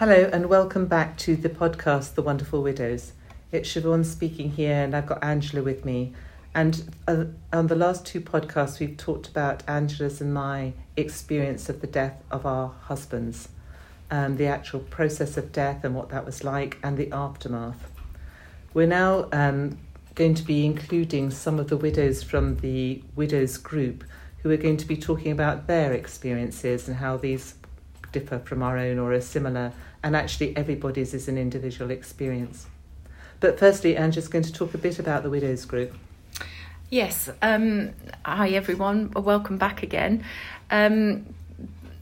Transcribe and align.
Hello, 0.00 0.30
and 0.32 0.46
welcome 0.46 0.86
back 0.86 1.18
to 1.18 1.36
the 1.36 1.50
podcast, 1.50 2.14
The 2.14 2.22
Wonderful 2.22 2.62
Widows. 2.62 3.12
It's 3.52 3.68
Siobhan 3.68 4.06
speaking 4.06 4.52
here, 4.52 4.82
and 4.82 4.96
I've 4.96 5.04
got 5.04 5.22
Angela 5.22 5.62
with 5.62 5.84
me. 5.84 6.14
And 6.54 6.90
uh, 7.06 7.24
on 7.52 7.66
the 7.66 7.74
last 7.74 8.06
two 8.06 8.22
podcasts, 8.22 8.80
we've 8.80 8.96
talked 8.96 9.28
about 9.28 9.62
Angela's 9.68 10.22
and 10.22 10.32
my 10.32 10.72
experience 10.96 11.68
of 11.68 11.82
the 11.82 11.86
death 11.86 12.16
of 12.30 12.46
our 12.46 12.72
husbands, 12.84 13.50
um, 14.10 14.38
the 14.38 14.46
actual 14.46 14.80
process 14.80 15.36
of 15.36 15.52
death 15.52 15.84
and 15.84 15.94
what 15.94 16.08
that 16.08 16.24
was 16.24 16.44
like, 16.44 16.78
and 16.82 16.96
the 16.96 17.12
aftermath. 17.12 17.90
We're 18.72 18.86
now 18.86 19.28
um, 19.32 19.76
going 20.14 20.32
to 20.32 20.42
be 20.42 20.64
including 20.64 21.30
some 21.30 21.58
of 21.58 21.68
the 21.68 21.76
widows 21.76 22.22
from 22.22 22.56
the 22.60 23.02
widows 23.16 23.58
group 23.58 24.04
who 24.38 24.50
are 24.50 24.56
going 24.56 24.78
to 24.78 24.86
be 24.86 24.96
talking 24.96 25.30
about 25.30 25.66
their 25.66 25.92
experiences 25.92 26.88
and 26.88 26.96
how 26.96 27.18
these 27.18 27.56
differ 28.12 28.38
from 28.40 28.62
our 28.62 28.76
own 28.76 28.98
or 28.98 29.12
are 29.12 29.20
similar, 29.20 29.72
and 30.02 30.16
actually 30.16 30.56
everybody's 30.56 31.14
is 31.14 31.28
an 31.28 31.38
individual 31.38 31.90
experience. 31.90 32.66
But 33.40 33.58
firstly, 33.58 33.96
Angela's 33.96 34.28
going 34.28 34.44
to 34.44 34.52
talk 34.52 34.74
a 34.74 34.78
bit 34.78 34.98
about 34.98 35.22
the 35.22 35.30
widows 35.30 35.64
group. 35.64 35.94
Yes. 36.90 37.30
Um, 37.40 37.90
hi, 38.24 38.50
everyone. 38.50 39.12
Welcome 39.12 39.56
back 39.56 39.82
again. 39.82 40.24
Um, 40.70 41.34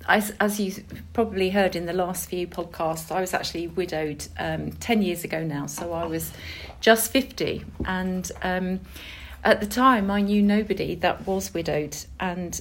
as, 0.09 0.33
as 0.41 0.59
you 0.59 0.73
probably 1.13 1.51
heard 1.51 1.77
in 1.77 1.87
the 1.87 1.93
last 1.93 2.29
few 2.29 2.47
podcasts, 2.47 3.13
I 3.15 3.21
was 3.21 3.35
actually 3.35 3.69
widowed 3.69 4.27
um, 4.39 4.73
10 4.73 5.03
years 5.03 5.25
ago 5.25 5.45
now. 5.45 5.67
So 5.67 5.93
I 5.93 6.07
was 6.07 6.33
just 6.81 7.13
50. 7.13 7.65
And 7.85 8.31
um, 8.43 8.81
at 9.45 9.61
the 9.61 9.67
time, 9.67 10.11
I 10.11 10.23
knew 10.23 10.43
nobody 10.43 10.95
that 10.97 11.27
was 11.27 11.53
widowed. 11.53 11.97
And 12.19 12.61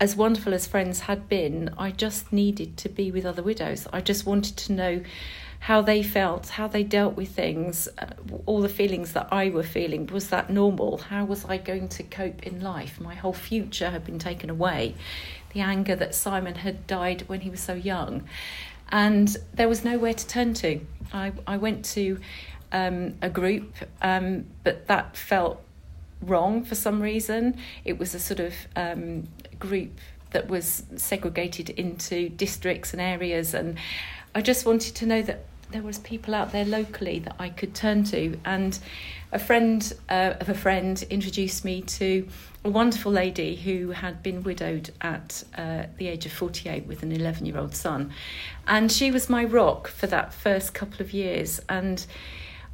as 0.00 0.16
wonderful 0.16 0.54
as 0.54 0.66
friends 0.66 1.00
had 1.00 1.28
been, 1.28 1.70
I 1.76 1.90
just 1.90 2.32
needed 2.32 2.78
to 2.78 2.88
be 2.88 3.12
with 3.12 3.26
other 3.26 3.42
widows. 3.42 3.86
I 3.92 4.00
just 4.00 4.24
wanted 4.24 4.56
to 4.56 4.72
know 4.72 5.02
how 5.60 5.82
they 5.82 6.02
felt, 6.02 6.48
how 6.48 6.66
they 6.66 6.82
dealt 6.82 7.16
with 7.16 7.28
things, 7.28 7.86
uh, 7.98 8.06
all 8.46 8.62
the 8.62 8.68
feelings 8.68 9.12
that 9.12 9.28
I 9.30 9.50
were 9.50 9.62
feeling. 9.62 10.06
Was 10.06 10.30
that 10.30 10.48
normal? 10.48 10.96
How 10.96 11.26
was 11.26 11.44
I 11.44 11.58
going 11.58 11.88
to 11.88 12.02
cope 12.02 12.42
in 12.44 12.62
life? 12.62 12.98
My 12.98 13.14
whole 13.14 13.34
future 13.34 13.90
had 13.90 14.06
been 14.06 14.18
taken 14.18 14.48
away. 14.48 14.94
The 15.52 15.60
anger 15.60 15.94
that 15.96 16.14
Simon 16.14 16.54
had 16.54 16.86
died 16.86 17.28
when 17.28 17.42
he 17.42 17.50
was 17.50 17.60
so 17.60 17.74
young. 17.74 18.22
And 18.88 19.36
there 19.52 19.68
was 19.68 19.84
nowhere 19.84 20.14
to 20.14 20.26
turn 20.26 20.54
to. 20.54 20.80
I, 21.12 21.32
I 21.46 21.58
went 21.58 21.84
to 21.96 22.18
um, 22.72 23.16
a 23.20 23.28
group, 23.28 23.74
um, 24.00 24.46
but 24.64 24.86
that 24.86 25.14
felt 25.14 25.62
wrong 26.22 26.64
for 26.64 26.74
some 26.74 27.02
reason. 27.02 27.58
It 27.84 27.98
was 27.98 28.14
a 28.14 28.18
sort 28.18 28.40
of 28.40 28.54
um, 28.76 29.28
group 29.60 30.00
that 30.32 30.48
was 30.48 30.84
segregated 30.96 31.70
into 31.70 32.28
districts 32.28 32.92
and 32.92 33.00
areas, 33.00 33.54
and 33.54 33.76
I 34.34 34.42
just 34.42 34.66
wanted 34.66 34.94
to 34.96 35.06
know 35.06 35.22
that 35.22 35.44
there 35.70 35.82
was 35.82 35.98
people 35.98 36.34
out 36.34 36.52
there 36.52 36.64
locally 36.64 37.20
that 37.20 37.36
I 37.38 37.48
could 37.48 37.74
turn 37.74 38.04
to. 38.04 38.38
And 38.44 38.78
a 39.32 39.38
friend 39.38 39.92
uh, 40.08 40.34
of 40.40 40.48
a 40.48 40.54
friend 40.54 41.02
introduced 41.10 41.64
me 41.64 41.82
to 41.82 42.26
a 42.64 42.70
wonderful 42.70 43.12
lady 43.12 43.56
who 43.56 43.90
had 43.90 44.22
been 44.22 44.42
widowed 44.42 44.90
at 45.00 45.44
uh, 45.56 45.84
the 45.96 46.08
age 46.08 46.26
of 46.26 46.32
48 46.32 46.86
with 46.86 47.02
an 47.02 47.12
11 47.12 47.46
year 47.46 47.58
old 47.58 47.74
son. 47.74 48.12
And 48.66 48.90
she 48.90 49.10
was 49.10 49.30
my 49.30 49.44
rock 49.44 49.88
for 49.88 50.06
that 50.08 50.34
first 50.34 50.74
couple 50.74 51.00
of 51.00 51.12
years. 51.12 51.60
And 51.68 52.04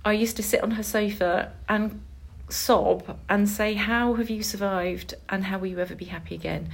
I 0.05 0.13
used 0.13 0.37
to 0.37 0.43
sit 0.43 0.63
on 0.63 0.73
her 0.73 0.83
sofa 0.83 1.53
and 1.69 2.01
sob 2.49 3.19
and 3.29 3.49
say, 3.49 3.75
How 3.75 4.15
have 4.15 4.31
you 4.31 4.43
survived 4.43 5.15
and 5.29 5.45
how 5.45 5.59
will 5.59 5.69
you 5.69 5.81
ever 5.81 5.95
be 5.95 6.07
happy 6.07 6.35
again? 6.35 6.71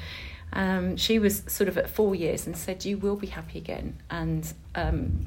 Um, 0.52 0.96
she 0.96 1.18
was 1.18 1.42
sort 1.46 1.68
of 1.68 1.78
at 1.78 1.88
four 1.88 2.14
years 2.14 2.46
and 2.46 2.56
said, 2.56 2.84
You 2.84 2.98
will 2.98 3.16
be 3.16 3.28
happy 3.28 3.58
again 3.58 3.96
and 4.10 4.52
um, 4.74 5.26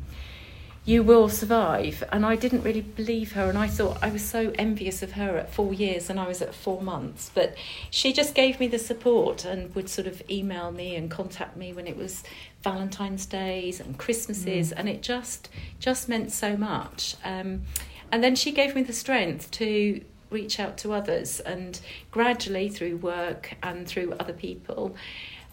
you 0.86 1.02
will 1.02 1.30
survive. 1.30 2.04
And 2.12 2.24
I 2.26 2.36
didn't 2.36 2.62
really 2.62 2.82
believe 2.82 3.32
her. 3.32 3.50
And 3.50 3.58
I 3.58 3.68
thought 3.68 3.98
I 4.04 4.10
was 4.10 4.24
so 4.24 4.54
envious 4.58 5.02
of 5.02 5.14
her 5.14 5.38
at 5.38 5.52
four 5.52 5.74
years 5.74 6.12
and 6.12 6.20
I 6.20 6.28
was 6.28 6.44
at 6.44 6.54
four 6.54 6.82
months. 6.82 7.32
But 7.34 7.56
she 7.90 8.14
just 8.14 8.36
gave 8.36 8.60
me 8.60 8.68
the 8.68 8.78
support 8.78 9.46
and 9.46 9.74
would 9.74 9.90
sort 9.90 10.06
of 10.06 10.22
email 10.30 10.72
me 10.72 10.96
and 10.96 11.10
contact 11.10 11.58
me 11.58 11.74
when 11.74 11.88
it 11.88 11.98
was 11.98 12.24
Valentine's 12.62 13.26
Days 13.26 13.80
and 13.80 13.98
Christmases. 13.98 14.72
Mm. 14.72 14.74
And 14.78 14.90
it 14.90 15.02
just, 15.02 15.50
just 15.80 16.08
meant 16.08 16.32
so 16.32 16.56
much. 16.56 17.16
Um, 17.24 17.64
and 18.12 18.24
then 18.24 18.36
she 18.36 18.52
gave 18.52 18.76
me 18.76 18.84
the 18.84 18.94
strength 18.94 19.50
to 19.52 20.02
reach 20.36 20.60
out 20.60 20.78
to 20.78 20.94
others 20.94 21.40
and 21.40 21.80
gradually 22.12 22.68
through 22.70 22.98
work 22.98 23.56
and 23.64 23.88
through 23.88 24.14
other 24.20 24.34
people 24.34 24.96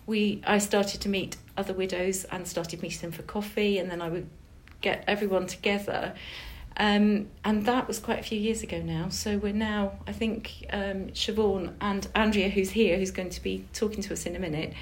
we 0.07 0.43
I 0.47 0.59
started 0.59 1.01
to 1.03 1.09
meet 1.09 1.37
other 1.57 1.73
widows 1.73 2.25
and 2.25 2.47
started 2.47 2.83
meeting 2.83 3.01
them 3.01 3.13
for 3.13 3.23
coffee 3.23 3.79
and 3.79 3.91
then 3.91 4.03
I 4.03 4.09
would 4.09 4.29
get 4.81 5.05
everyone 5.07 5.47
together 5.47 6.15
um, 6.77 7.29
and 7.45 7.67
that 7.67 7.87
was 7.87 7.99
quite 7.99 8.19
a 8.19 8.23
few 8.23 8.39
years 8.39 8.63
ago 8.63 8.81
now. 8.81 9.11
So 9.11 9.37
we're 9.37 9.53
now, 9.53 9.93
I 10.07 10.13
think, 10.13 10.65
um, 10.71 11.09
Siobhan 11.09 11.75
and 11.81 12.09
Andrea, 12.15 12.49
who's 12.49 12.71
here, 12.71 12.97
who's 12.97 13.11
going 13.11 13.31
to 13.31 13.43
be 13.43 13.67
talking 13.75 14.03
to 14.03 14.13
us 14.13 14.25
in 14.25 14.37
a 14.37 14.39
minute, 14.39 14.73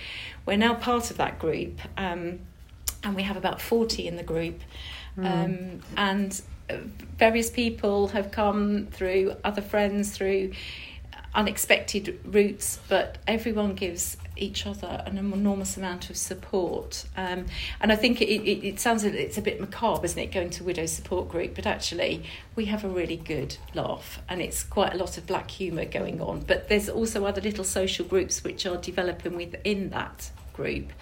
we're 0.46 0.56
now 0.56 0.74
part 0.74 1.10
of 1.10 1.16
that 1.16 1.38
group. 1.38 1.80
Um, 1.96 2.40
and 3.02 3.16
we 3.16 3.22
have 3.22 3.36
about 3.36 3.60
40 3.60 4.06
in 4.06 4.16
the 4.16 4.22
group. 4.22 4.60
Mm. 5.18 5.80
and 5.96 6.40
various 7.18 7.50
people 7.50 8.08
have 8.08 8.30
come 8.30 8.86
through 8.90 9.34
other 9.44 9.62
friends 9.62 10.10
through 10.16 10.52
unexpected 11.34 12.18
routes 12.24 12.80
but 12.88 13.18
everyone 13.28 13.74
gives 13.74 14.16
each 14.40 14.66
other 14.66 15.02
an 15.06 15.18
enormous 15.18 15.76
amount 15.76 16.10
of 16.10 16.16
support. 16.16 17.04
Um, 17.16 17.46
and 17.80 17.92
I 17.92 17.96
think 17.96 18.20
it, 18.20 18.28
it, 18.28 18.66
it 18.66 18.80
sounds 18.80 19.04
it's 19.04 19.38
a 19.38 19.42
bit 19.42 19.60
macabre 19.60 20.04
isn't 20.04 20.18
it 20.18 20.32
going 20.32 20.50
to 20.50 20.64
widow 20.64 20.86
support 20.86 21.28
group 21.28 21.54
but 21.54 21.66
actually 21.66 22.24
we 22.56 22.64
have 22.66 22.84
a 22.84 22.88
really 22.88 23.16
good 23.16 23.56
laugh 23.74 24.20
and 24.28 24.40
it's 24.40 24.62
quite 24.64 24.94
a 24.94 24.96
lot 24.96 25.18
of 25.18 25.26
black 25.26 25.50
humour 25.50 25.84
going 25.84 26.20
on. 26.20 26.40
But 26.40 26.68
there's 26.68 26.88
also 26.88 27.26
other 27.26 27.40
little 27.40 27.64
social 27.64 28.04
groups 28.04 28.42
which 28.42 28.66
are 28.66 28.76
developing 28.76 29.36
within 29.36 29.90
that 29.90 30.30
group. 30.52 30.92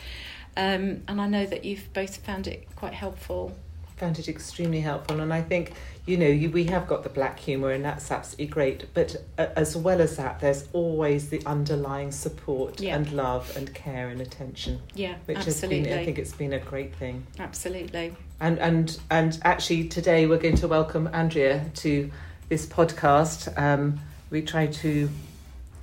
Um, 0.57 1.03
and 1.07 1.21
I 1.21 1.29
know 1.29 1.47
that 1.47 1.65
you've 1.65 1.93
both 1.93 2.17
found 2.19 2.49
it 2.49 2.67
quite 2.75 2.95
helpful 2.95 3.57
found 3.99 4.19
it 4.19 4.29
extremely 4.29 4.81
helpful, 4.81 5.21
and 5.21 5.33
I 5.33 5.43
think 5.43 5.73
you 6.07 6.17
know 6.17 6.27
you, 6.27 6.51
we 6.51 6.65
have 6.65 6.87
got 6.87 7.03
the 7.03 7.09
black 7.09 7.39
humour, 7.39 7.73
and 7.73 7.85
that's 7.85 8.11
absolutely 8.11 8.47
great. 8.47 8.87
But 8.95 9.17
uh, 9.37 9.49
as 9.57 9.77
well 9.77 10.01
as 10.01 10.17
that, 10.17 10.41
there's 10.41 10.69
always 10.73 11.29
the 11.29 11.45
underlying 11.45 12.13
support 12.13 12.81
yeah. 12.81 12.97
and 12.97 13.11
love 13.13 13.55
and 13.57 13.73
care 13.75 14.09
and 14.09 14.21
attention. 14.21 14.81
Yeah, 14.95 15.17
which 15.27 15.39
absolutely. 15.39 15.79
has 15.79 15.87
been 15.89 15.99
I 15.99 16.05
think 16.05 16.19
it's 16.19 16.35
been 16.35 16.53
a 16.53 16.61
great 16.61 16.95
thing. 16.95 17.27
Absolutely. 17.39 18.15
And 18.41 18.59
and 18.59 18.99
and 19.11 19.39
actually 19.43 19.89
today 19.89 20.27
we're 20.27 20.39
going 20.39 20.57
to 20.57 20.69
welcome 20.69 21.09
Andrea 21.13 21.71
to 21.77 22.11
this 22.49 22.67
podcast. 22.67 23.57
Um, 23.59 24.01
we 24.31 24.43
try 24.43 24.67
to 24.67 25.09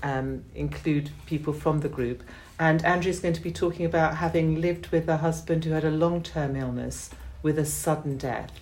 um, 0.04 0.44
include 0.54 1.10
people 1.26 1.52
from 1.52 1.80
the 1.80 1.90
group. 1.90 2.24
And 2.58 2.86
Andrea 2.86 3.12
is 3.12 3.20
going 3.20 3.34
to 3.34 3.42
be 3.42 3.52
talking 3.52 3.86
about 3.86 4.16
having 4.16 4.62
lived 4.62 4.88
with 4.88 5.10
a 5.10 5.18
husband 5.18 5.66
who 5.66 5.72
had 5.72 5.84
a 5.84 5.92
long 5.92 6.24
term 6.24 6.56
illness 6.56 7.10
with 7.46 7.60
a 7.60 7.66
sudden 7.66 8.18
death. 8.18 8.60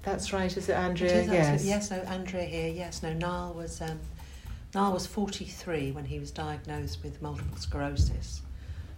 That's 0.00 0.32
right, 0.32 0.56
is 0.56 0.70
it, 0.70 0.72
Andrea? 0.72 1.20
It 1.20 1.24
is, 1.24 1.30
yes. 1.30 1.64
Yes, 1.66 1.90
no, 1.90 1.98
Andrea 1.98 2.44
here. 2.44 2.68
Yes, 2.68 3.02
no, 3.02 3.12
Niall 3.12 3.52
was 3.52 3.82
um, 3.82 4.00
Niall 4.74 4.94
was 4.94 5.06
forty 5.06 5.44
three 5.44 5.90
when 5.92 6.06
he 6.06 6.18
was 6.18 6.30
diagnosed 6.30 7.02
with 7.02 7.20
multiple 7.20 7.58
sclerosis. 7.58 8.40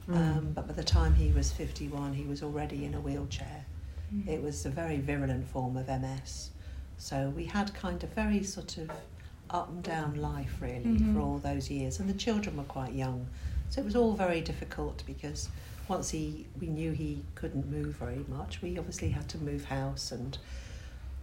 Mm. 0.08 0.14
Um, 0.14 0.52
but 0.54 0.68
by 0.68 0.74
the 0.74 0.84
time 0.84 1.14
he 1.14 1.32
was 1.32 1.50
fifty 1.50 1.88
one, 1.88 2.12
he 2.12 2.22
was 2.22 2.44
already 2.44 2.84
in 2.84 2.94
a 2.94 3.00
wheelchair. 3.00 3.64
Mm. 4.14 4.28
It 4.28 4.40
was 4.40 4.64
a 4.64 4.70
very 4.70 4.98
virulent 4.98 5.48
form 5.48 5.76
of 5.76 5.88
MS. 5.88 6.50
So 6.96 7.32
we 7.34 7.46
had 7.46 7.74
kind 7.74 8.00
of 8.04 8.10
very 8.10 8.44
sort 8.44 8.78
of 8.78 8.88
up 9.50 9.68
and 9.68 9.82
down 9.82 10.14
life 10.14 10.54
really 10.60 10.84
mm-hmm. 10.84 11.12
for 11.12 11.20
all 11.20 11.38
those 11.38 11.68
years, 11.70 11.98
and 11.98 12.08
the 12.08 12.14
children 12.14 12.56
were 12.56 12.70
quite 12.78 12.92
young, 12.92 13.26
so 13.68 13.80
it 13.80 13.84
was 13.84 13.96
all 13.96 14.12
very 14.12 14.40
difficult 14.40 15.02
because 15.08 15.48
once 15.90 16.10
he 16.10 16.46
we 16.60 16.68
knew 16.68 16.92
he 16.92 17.20
couldn't 17.34 17.68
move 17.70 17.96
very 17.96 18.24
much, 18.28 18.62
we 18.62 18.78
obviously 18.78 19.10
had 19.10 19.28
to 19.28 19.38
move 19.38 19.64
house 19.64 20.12
and 20.12 20.38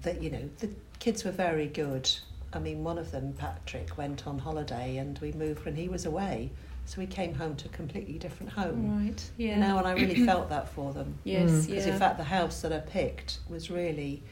that 0.02 0.22
you 0.22 0.30
know 0.30 0.50
the 0.60 0.70
kids 1.00 1.24
were 1.24 1.32
very 1.32 1.66
good. 1.66 2.10
I 2.54 2.60
mean, 2.60 2.84
one 2.84 2.98
of 2.98 3.12
them, 3.12 3.34
Patrick, 3.34 3.98
went 3.98 4.28
on 4.28 4.40
holiday 4.40 4.98
and 4.98 5.18
we 5.20 5.32
moved 5.32 5.66
when 5.66 5.76
he 5.76 5.90
was 5.90 6.06
away. 6.06 6.52
So 6.86 7.02
we 7.02 7.08
came 7.08 7.34
home 7.34 7.58
to 7.58 7.66
a 7.66 7.70
completely 7.70 8.18
different 8.18 8.54
home. 8.54 9.04
Right. 9.04 9.22
Yeah. 9.38 9.56
You 9.56 9.58
know, 9.58 9.78
and 9.78 9.88
I 9.88 9.92
really 9.94 10.26
felt 10.32 10.50
that 10.50 10.70
for 10.70 10.94
them. 10.94 11.18
Yes. 11.26 11.66
Because 11.66 11.84
mm. 11.84 11.88
yeah. 11.88 11.94
in 11.94 12.00
fact, 12.00 12.18
the 12.18 12.24
house 12.24 12.62
that 12.62 12.72
I 12.72 12.80
picked 12.80 13.40
was 13.50 13.70
really 13.70 14.24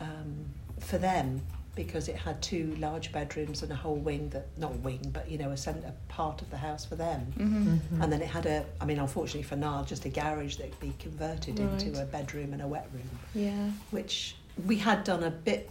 um, 0.00 0.44
for 0.80 0.98
them 0.98 1.40
because 1.74 2.08
it 2.08 2.16
had 2.16 2.40
two 2.40 2.74
large 2.78 3.10
bedrooms 3.12 3.62
and 3.62 3.72
a 3.72 3.74
whole 3.74 3.96
wing 3.96 4.28
that 4.30 4.46
not 4.58 4.74
wing 4.80 5.10
but 5.12 5.28
you 5.28 5.38
know 5.38 5.50
a 5.50 5.56
centre 5.56 5.92
part 6.08 6.40
of 6.42 6.50
the 6.50 6.56
house 6.56 6.84
for 6.84 6.96
them 6.96 7.32
mm-hmm. 7.36 7.68
Mm-hmm. 7.68 8.02
and 8.02 8.12
then 8.12 8.22
it 8.22 8.28
had 8.28 8.46
a 8.46 8.64
I 8.80 8.84
mean 8.84 8.98
unfortunately 8.98 9.42
for 9.42 9.56
Niall 9.56 9.84
just 9.84 10.04
a 10.04 10.08
garage 10.08 10.56
that 10.56 10.70
could 10.70 10.80
be 10.80 10.94
converted 10.98 11.58
right. 11.58 11.82
into 11.82 12.00
a 12.00 12.04
bedroom 12.04 12.52
and 12.52 12.62
a 12.62 12.66
wet 12.66 12.88
room 12.92 13.08
yeah 13.34 13.70
which 13.90 14.36
we 14.66 14.76
had 14.76 15.04
done 15.04 15.24
a 15.24 15.30
bit 15.30 15.70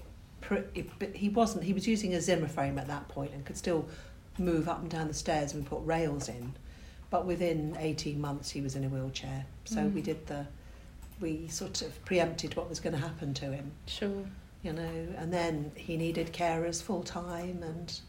but 1.00 1.16
he 1.16 1.30
wasn't 1.30 1.64
he 1.64 1.74
was 1.74 1.88
using 1.88 2.14
a 2.14 2.22
Zimmer 2.22 2.48
frame 2.48 2.78
at 2.78 2.88
that 2.88 3.08
point 3.08 3.32
and 3.34 3.46
could 3.46 3.58
still 3.58 3.88
move 4.38 4.68
up 4.68 4.82
and 4.82 4.90
down 4.90 5.08
the 5.08 5.14
stairs 5.14 5.54
and 5.54 5.66
put 5.66 5.80
rails 5.86 6.28
in 6.28 6.54
but 7.10 7.26
within 7.26 7.78
18 7.80 8.20
months 8.20 8.50
he 8.50 8.60
was 8.60 8.76
in 8.76 8.84
a 8.84 8.90
wheelchair 8.90 9.46
so 9.64 9.78
mm. 9.78 9.94
we 9.94 10.02
did 10.02 10.26
the 10.28 10.46
we 11.24 11.48
sort 11.48 11.82
of 11.82 12.06
preempted 12.06 12.56
what 12.56 12.70
was 12.70 12.80
going 12.80 12.94
to 12.94 13.02
happen 13.02 13.34
to 13.36 13.46
him, 13.46 13.72
Sure. 13.88 14.26
You 14.64 14.74
know, 14.74 15.08
and 15.18 15.32
then 15.32 15.72
he 15.76 15.98
needed 15.98 16.34
carers 16.34 16.82
full 16.82 17.04
time, 17.04 17.62
and 17.64 18.00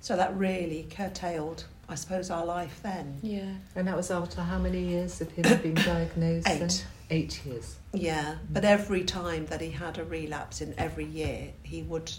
so 0.00 0.16
that 0.16 0.36
really 0.36 0.86
curtailed, 0.90 1.64
I 1.88 1.96
suppose, 1.96 2.30
our 2.30 2.44
life 2.44 2.80
then. 2.82 3.18
Yeah. 3.22 3.54
And 3.74 3.88
that 3.88 3.96
was 3.96 4.10
after 4.10 4.40
how 4.42 4.58
many 4.58 4.82
years 4.82 5.20
of 5.20 5.30
him 5.32 5.60
being 5.60 5.74
diagnosed? 5.74 6.46
then? 6.46 6.62
Eight. 6.62 6.86
Eight 7.10 7.44
years. 7.44 7.76
Yeah, 7.92 8.36
but 8.50 8.64
every 8.64 9.04
time 9.04 9.46
that 9.46 9.60
he 9.60 9.70
had 9.70 9.98
a 9.98 10.04
relapse 10.04 10.62
in 10.62 10.74
every 10.78 11.04
year, 11.04 11.52
he 11.62 11.82
would 11.82 12.10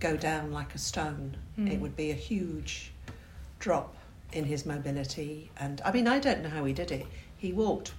go 0.00 0.16
down 0.16 0.52
like 0.52 0.74
a 0.74 0.78
stone. 0.78 1.36
Mm. 1.58 1.72
It 1.72 1.80
would 1.80 1.96
be 1.96 2.10
a 2.10 2.14
huge 2.14 2.92
drop 3.58 3.94
in 4.32 4.44
his 4.44 4.64
mobility. 4.66 5.50
And 5.58 5.80
I 5.84 5.92
mean, 5.92 6.08
I 6.08 6.18
don't 6.18 6.42
know 6.42 6.48
how 6.48 6.64
he 6.64 6.72
did 6.72 6.90
it. 6.90 7.06
He 7.36 7.52
walked 7.52 7.92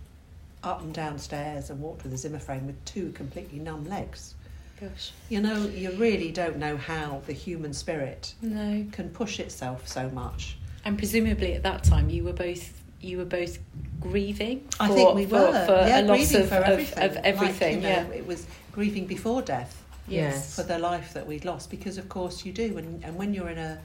up 0.64 0.82
and 0.82 0.94
down 0.94 1.20
stairs 1.20 1.70
and 1.70 1.80
walked 1.80 2.04
with 2.04 2.14
a 2.14 2.18
Zimmer 2.18 2.40
frame 2.40 2.68
with 2.68 2.84
two 2.86 3.12
completely 3.12 3.60
numb 3.60 3.88
legs. 3.88 4.36
Gosh. 4.80 5.12
You 5.30 5.42
know, 5.42 5.66
you 5.68 5.92
really 5.92 6.32
don't 6.32 6.58
know 6.58 6.78
how 6.78 7.22
the 7.26 7.34
human 7.34 7.74
spirit 7.74 8.34
No. 8.42 8.86
can 8.92 9.10
push 9.10 9.40
itself 9.40 9.88
so 9.88 10.10
much. 10.10 10.58
And 10.86 10.98
presumably 10.98 11.54
at 11.54 11.64
that 11.64 11.84
time 11.84 12.10
you 12.10 12.24
were 12.24 12.34
both 12.34 12.74
you 13.00 13.18
were 13.18 13.26
both 13.26 13.60
grieving. 14.00 14.68
I 14.80 14.88
for- 14.88 14.94
think 14.96 15.16
we 15.16 15.26
were 15.26 15.66
for 15.66 15.72
yeah, 15.74 16.02
a 16.02 16.04
loss 16.04 16.18
grieving 16.18 16.42
of, 16.44 16.50
for 16.50 16.56
of- 16.56 16.64
everything. 16.64 17.04
of, 17.04 17.16
everything. 17.18 17.76
Like, 17.76 17.84
yeah. 17.84 18.04
know, 18.04 18.12
it 18.12 18.26
was 18.28 18.46
grieving 18.72 19.06
before 19.08 19.42
death. 19.42 19.84
Yes. 20.10 20.56
for 20.56 20.64
the 20.64 20.80
life 20.80 21.14
that 21.16 21.28
we'd 21.28 21.44
lost 21.44 21.70
because 21.70 21.98
of 21.98 22.08
course 22.08 22.46
you 22.46 22.54
do 22.54 22.78
and, 22.78 23.04
and 23.04 23.18
when 23.18 23.34
you're 23.34 23.50
in 23.50 23.58
a 23.58 23.78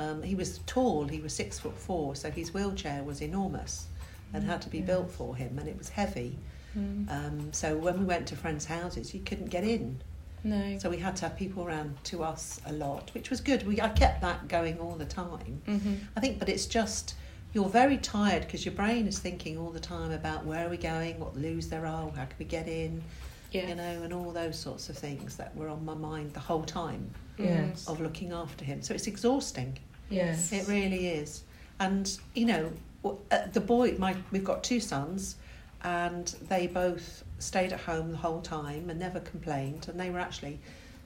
um, 0.00 0.20
he 0.20 0.34
was 0.34 0.58
tall 0.66 1.06
he 1.06 1.20
was 1.20 1.32
six 1.32 1.60
foot 1.60 1.78
four 1.78 2.16
so 2.16 2.28
his 2.28 2.52
wheelchair 2.52 3.04
was 3.04 3.22
enormous 3.22 3.86
and 4.34 4.42
had 4.42 4.60
to 4.62 4.68
be 4.68 4.80
Mm, 4.80 4.86
built 4.86 5.10
for 5.12 5.36
him 5.36 5.60
and 5.60 5.68
it 5.68 5.78
was 5.78 5.88
heavy 5.90 6.36
Mm. 6.76 7.08
um, 7.08 7.52
so 7.52 7.76
when 7.76 8.00
we 8.00 8.04
went 8.04 8.26
to 8.28 8.36
friends 8.36 8.64
houses 8.64 9.14
you 9.14 9.20
couldn't 9.20 9.46
get 9.50 9.62
in 9.62 10.00
no. 10.44 10.78
so 10.78 10.88
we 10.90 10.96
had 10.98 11.16
to 11.16 11.22
have 11.28 11.36
people 11.36 11.64
around 11.66 11.96
to 12.04 12.22
us 12.22 12.60
a 12.66 12.72
lot 12.72 13.10
which 13.14 13.30
was 13.30 13.40
good 13.40 13.66
we 13.66 13.80
I 13.80 13.88
kept 13.88 14.20
that 14.22 14.48
going 14.48 14.78
all 14.78 14.96
the 14.96 15.04
time 15.04 15.60
hmm 15.66 15.94
I 16.16 16.20
think 16.20 16.38
but 16.38 16.48
it's 16.48 16.66
just 16.66 17.14
you're 17.52 17.68
very 17.68 17.96
tired 17.98 18.42
because 18.42 18.64
your 18.64 18.74
brain 18.74 19.06
is 19.08 19.18
thinking 19.18 19.58
all 19.58 19.70
the 19.70 19.80
time 19.80 20.12
about 20.12 20.44
where 20.46 20.66
are 20.66 20.70
we 20.70 20.76
going 20.76 21.18
what 21.18 21.36
loos 21.36 21.68
there 21.68 21.84
are 21.86 22.08
how 22.10 22.24
can 22.24 22.36
we 22.38 22.44
get 22.44 22.68
in 22.68 23.02
Yeah. 23.50 23.68
you 23.68 23.74
know 23.74 24.02
and 24.04 24.12
all 24.12 24.30
those 24.32 24.58
sorts 24.58 24.88
of 24.88 24.96
things 24.96 25.36
that 25.36 25.54
were 25.56 25.68
on 25.68 25.84
my 25.84 25.94
mind 25.94 26.32
the 26.34 26.40
whole 26.40 26.64
time 26.64 27.10
Yes. 27.38 27.88
of 27.88 28.02
looking 28.02 28.32
after 28.32 28.66
him. 28.66 28.82
So 28.82 28.92
it's 28.92 29.06
exhausting. 29.06 29.78
Yes. 30.10 30.52
It 30.52 30.68
really 30.68 31.06
is. 31.08 31.42
And 31.78 32.04
you 32.34 32.44
know, 32.44 32.70
uh, 33.02 33.46
the 33.50 33.60
boy, 33.60 33.94
my 33.98 34.14
we've 34.30 34.44
got 34.44 34.62
two 34.62 34.78
sons, 34.78 35.36
and 35.82 36.26
they 36.48 36.66
both 36.66 37.24
stayed 37.38 37.72
at 37.72 37.80
home 37.80 38.10
the 38.12 38.18
whole 38.18 38.40
time 38.42 38.90
and 38.90 38.98
never 38.98 39.20
complained. 39.20 39.88
And 39.88 39.98
they 39.98 40.10
were 40.10 40.18
actually, 40.18 40.58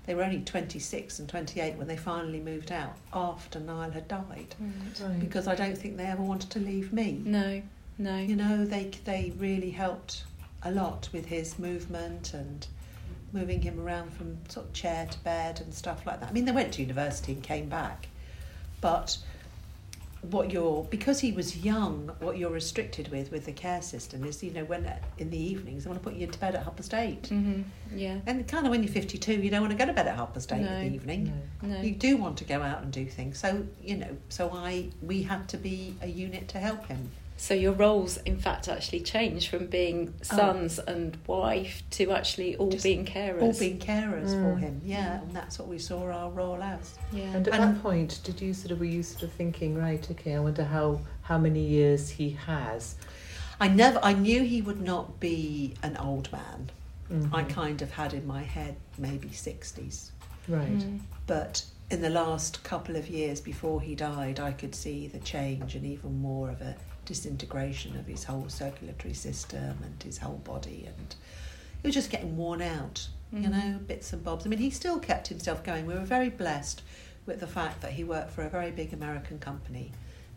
they 0.07 0.15
were 0.15 0.25
only 0.25 0.41
twenty 0.41 0.79
six 0.79 1.19
and 1.19 1.29
twenty 1.29 1.61
eight 1.61 1.77
when 1.77 1.87
they 1.87 1.97
finally 1.97 2.41
moved 2.41 2.73
out 2.73 2.97
after 3.13 3.61
Niall 3.61 3.91
had 3.91 4.09
died. 4.09 4.55
Right. 4.59 5.01
Right. 5.03 5.21
Because 5.21 5.47
I 5.47 5.55
don't 5.55 5.79
think 5.79 5.97
they 5.97 6.07
ever 6.07 6.23
wanted 6.23 6.51
to 6.51 6.59
leave 6.59 6.93
me. 6.93 7.23
No. 7.25 7.63
No. 7.99 8.19
You 8.19 8.37
know, 8.37 8.65
they 8.65 8.91
they 9.05 9.33
really 9.39 9.71
helped 9.71 10.25
a 10.63 10.71
lot 10.71 11.09
with 11.13 11.27
his 11.27 11.59
movement 11.59 12.35
and 12.35 12.67
moving 13.33 13.61
him 13.61 13.81
around 13.81 14.13
from 14.13 14.39
sort 14.49 14.67
of 14.67 14.73
chair 14.73 15.07
to 15.11 15.19
bed 15.21 15.61
and 15.61 15.75
stuff 15.75 16.07
like 16.07 16.21
that. 16.21 16.31
I 16.31 16.33
mean, 16.33 16.45
they 16.45 16.53
went 16.53 16.73
to 16.75 16.83
university 16.83 17.33
and 17.33 17.43
came 17.43 17.69
back, 17.69 18.09
but 18.81 19.19
what 20.31 20.51
you're 20.51 20.85
because 20.85 21.21
he 21.21 21.33
was 21.33 21.57
young, 21.59 22.11
what 22.21 22.37
you're 22.39 22.51
restricted 22.51 23.09
with 23.09 23.31
with 23.31 23.45
the 23.47 23.53
care 23.53 23.83
system 23.83 24.25
is 24.25 24.43
you 24.43 24.51
know 24.53 24.65
when 24.65 24.91
in 25.19 25.31
the 25.31 25.39
evenings 25.39 25.85
they 25.85 25.91
want 25.91 26.03
to 26.03 26.09
put 26.09 26.17
you 26.17 26.25
into 26.27 26.39
bed 26.39 26.55
at 26.55 26.65
half 26.65 26.77
past 26.77 26.95
eight. 26.95 27.27
hmm 27.29 27.63
Yeah. 27.95 28.19
And 28.27 28.47
kind 28.49 28.67
of 28.67 28.71
when 28.71 28.83
you're 28.83 28.93
52, 28.93 29.35
you 29.35 29.51
don't 29.51 29.61
want 29.61 29.73
to 29.73 29.79
go 29.79 29.87
to 29.87 29.93
bed 29.93 30.07
at 30.07 30.17
half 30.17 30.33
past 30.35 30.53
eight 30.53 30.61
in 30.61 30.65
the 30.89 30.95
evening. 30.95 31.33
No. 31.63 31.69
No. 31.69 31.81
You 31.81 31.93
do 31.95 32.17
want 32.17 32.37
to 32.39 32.45
go 32.45 32.63
out 32.63 32.83
and 32.83 32.93
do 32.93 33.07
things. 33.07 33.39
So, 33.39 33.65
you 33.83 33.97
know, 33.97 34.17
so 34.29 34.51
I 34.53 34.89
we 35.03 35.23
had 35.23 35.49
to 35.51 35.57
be 35.57 35.95
a 36.03 36.09
unit 36.09 36.49
to 36.49 36.59
help 36.59 36.87
him. 36.87 37.11
So 37.37 37.53
your 37.53 37.73
roles, 37.73 38.17
in 38.19 38.39
fact, 38.39 38.69
actually 38.69 39.01
changed 39.01 39.49
from 39.49 39.67
being 39.67 40.15
sons 40.23 40.79
and 40.79 41.19
wife 41.27 41.83
to 41.91 42.13
actually 42.13 42.57
all 42.57 42.71
Just 42.71 42.85
being 42.85 43.05
carers. 43.05 43.43
all 43.43 43.53
being 43.59 43.79
carers 43.79 44.31
for 44.31 44.55
Mm. 44.57 44.61
him. 44.61 44.81
Yeah, 44.85 45.21
and 45.21 45.35
that's 45.35 45.59
what 45.59 45.67
we 45.69 45.79
saw 45.79 46.05
our 46.11 46.31
role 46.31 46.63
as. 46.63 46.95
yeah. 47.13 47.25
And 47.35 47.47
at 47.49 47.55
And- 47.55 47.77
that 47.77 47.83
point, 47.83 48.21
did 48.25 48.41
you 48.41 48.55
sort 48.55 48.71
of 48.71 48.79
were 48.79 48.85
you 48.87 49.03
sort 49.03 49.25
of 49.25 49.33
thinking, 49.33 49.77
right? 49.77 50.09
Okay, 50.13 50.35
I 50.35 50.39
wonder 50.39 50.65
how 50.65 51.01
how 51.23 51.39
many 51.39 51.61
years 51.67 52.11
he 52.11 52.31
has. 52.47 52.95
I 53.61 53.69
never, 53.69 53.99
I 54.03 54.13
knew 54.13 54.43
he 54.43 54.61
would 54.63 54.81
not 54.81 55.19
be 55.21 55.75
an 55.83 55.97
old 55.97 56.31
man. 56.33 56.71
Mhm. 57.11 57.31
I 57.33 57.43
kind 57.45 57.83
of 57.83 57.91
had 57.93 58.13
in 58.15 58.27
my 58.27 58.43
head 58.43 58.77
maybe 58.99 59.31
sixties, 59.33 60.13
right. 60.49 60.69
Mm. 60.79 61.01
but 61.27 61.65
in 61.91 62.01
the 62.01 62.11
last 62.11 62.63
couple 62.63 62.97
of 62.97 63.09
years 63.09 63.41
before 63.41 63.81
he 63.81 63.95
died, 63.95 64.39
I 64.41 64.53
could 64.53 64.75
see 64.75 65.07
the 65.09 65.19
change 65.19 65.75
and 65.75 65.85
even 65.85 66.21
more 66.21 66.49
of 66.51 66.61
a 66.63 66.77
disintegration 67.05 67.97
of 67.97 68.07
his 68.07 68.25
whole 68.25 68.49
circulatory 68.49 69.15
system 69.15 69.79
and 69.83 70.03
his 70.03 70.19
whole 70.19 70.39
body, 70.39 70.85
and 70.87 71.15
he 71.83 71.89
was 71.89 71.95
just 71.95 72.11
getting 72.11 72.37
worn 72.37 72.63
out. 72.63 73.09
You 73.33 73.49
Mhm. 73.49 73.51
know, 73.51 73.79
bits 73.81 74.13
and 74.13 74.23
bobs. 74.23 74.47
I 74.47 74.49
mean, 74.49 74.61
he 74.61 74.71
still 74.71 75.01
kept 75.01 75.27
himself 75.27 75.65
going. 75.65 75.87
We 75.87 75.95
were 75.95 76.05
very 76.05 76.29
blessed 76.31 76.83
with 77.27 77.41
the 77.41 77.49
fact 77.49 77.81
that 77.81 77.93
he 77.93 78.05
worked 78.05 78.31
for 78.31 78.43
a 78.45 78.49
very 78.49 78.71
big 78.71 78.93
American 78.93 79.39
company 79.41 79.91